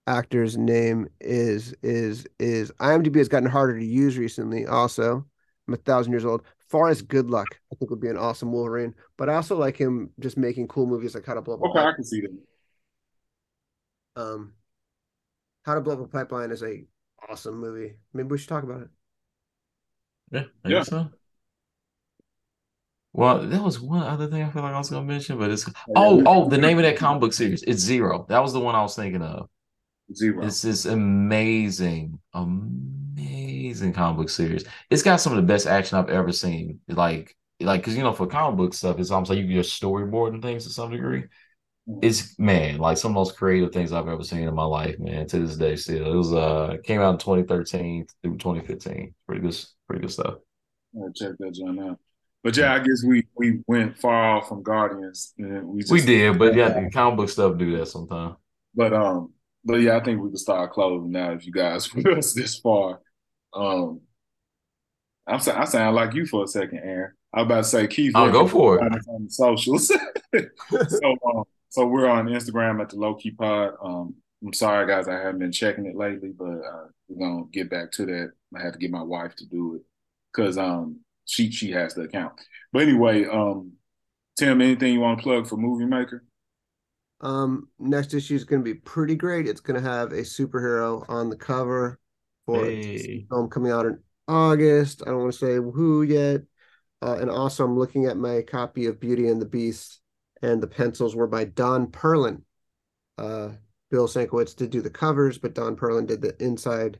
[0.05, 5.25] actor's name is is is IMDb has gotten harder to use recently also.
[5.67, 6.43] I'm a thousand years old.
[6.69, 10.37] Forrest Goodluck, I think would be an awesome Wolverine, but I also like him just
[10.37, 14.21] making cool movies like How to Blow Up Okay, I can see that.
[14.21, 14.53] Um,
[15.63, 16.83] How to Blow Up a Pipeline is a
[17.29, 17.95] awesome movie.
[18.13, 18.89] Maybe we should talk about it.
[20.33, 20.73] Yeah, I Yeah.
[20.73, 21.09] think so.
[23.13, 25.69] Well, there was one other thing I feel like I was gonna mention, but it's
[25.95, 27.63] oh oh the name of that comic book series.
[27.63, 28.25] It's Zero.
[28.29, 29.49] That was the one I was thinking of.
[30.13, 30.47] Zero.
[30.47, 34.65] It's this amazing, amazing comic book series.
[34.89, 36.81] It's got some of the best action I've ever seen.
[36.89, 40.29] Like, like because you know, for comic book stuff, it's almost like you get storyboard
[40.35, 41.25] and things to some degree.
[42.01, 44.97] It's man, like some of the most creative things I've ever seen in my life,
[44.99, 45.27] man.
[45.27, 49.13] To this day, still, it was uh came out in 2013 through 2015.
[49.27, 50.35] Pretty good, pretty good stuff.
[50.95, 51.99] I'll check that joint out.
[52.41, 55.33] But yeah, I guess we we went far off from Guardians.
[55.37, 58.35] And we just, We did, but yeah, the comic book stuff do that sometimes.
[58.73, 59.33] But um,
[59.65, 62.57] but yeah, I think we can start closing now if you guys with us this
[62.59, 63.01] far.
[63.53, 64.01] Um,
[65.27, 67.11] I'm I sound like you for a second, Aaron.
[67.33, 68.13] I was about to say Keith.
[68.13, 68.81] Where go for it.
[68.83, 69.87] on the socials.
[70.89, 73.73] so um, so we're on Instagram at the Low Key Pod.
[73.83, 74.13] Um,
[74.45, 77.91] I'm sorry guys, I haven't been checking it lately, but uh, we're gonna get back
[77.93, 78.31] to that.
[78.55, 79.81] I had to get my wife to do it
[80.31, 82.33] because um she she has the account.
[82.71, 83.71] But anyway, um,
[84.37, 86.23] Tim, anything you want to plug for Movie Maker?
[87.21, 89.47] Um, next issue is going to be pretty great.
[89.47, 91.97] It's going to have a superhero on the cover
[92.45, 93.25] for Hey.
[93.29, 95.01] a film coming out in August.
[95.01, 96.41] I don't want to say who yet.
[97.01, 100.01] Uh, and also, I'm looking at my copy of Beauty and the Beast,
[100.43, 102.41] and the pencils were by Don Perlin.
[103.17, 103.49] Uh,
[103.89, 106.99] Bill Sienkiewicz did do the covers, but Don Perlin did the inside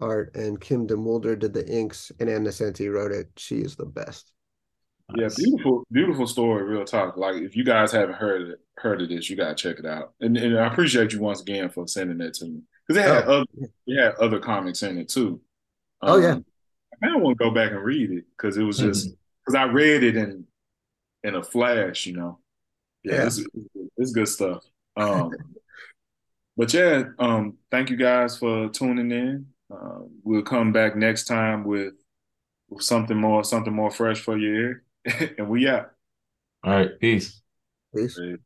[0.00, 3.28] art, and Kim DeMulder did the inks, and Ann Nocenti wrote it.
[3.36, 4.32] She is the best.
[5.16, 6.62] Yeah, beautiful, beautiful story.
[6.62, 7.16] Real talk.
[7.16, 10.14] Like if you guys haven't heard it, heard of this, you gotta check it out.
[10.20, 13.24] And, and I appreciate you once again for sending it to me because it had
[13.26, 13.40] Oh.
[13.40, 15.40] other, it had other comics in it too.
[16.00, 16.34] Oh, yeah.
[16.34, 16.44] Um,
[16.92, 19.16] I kind of want to go back and read it because it was just Mhm.
[19.44, 20.46] because I read it in
[21.24, 22.38] in a flash, you know.
[23.04, 23.26] Yeah, Yeah.
[23.26, 23.40] It's,
[23.96, 24.64] it's good stuff.
[24.96, 25.30] Um,
[26.56, 29.46] but yeah, um, thank you guys for tuning in.
[29.70, 31.94] Uh, we'll come back next time with,
[32.68, 34.84] with something more, something more fresh for your ear,
[35.38, 35.92] and we out.
[36.62, 37.40] All right, peace.
[37.94, 38.14] Peace.
[38.16, 38.40] Great.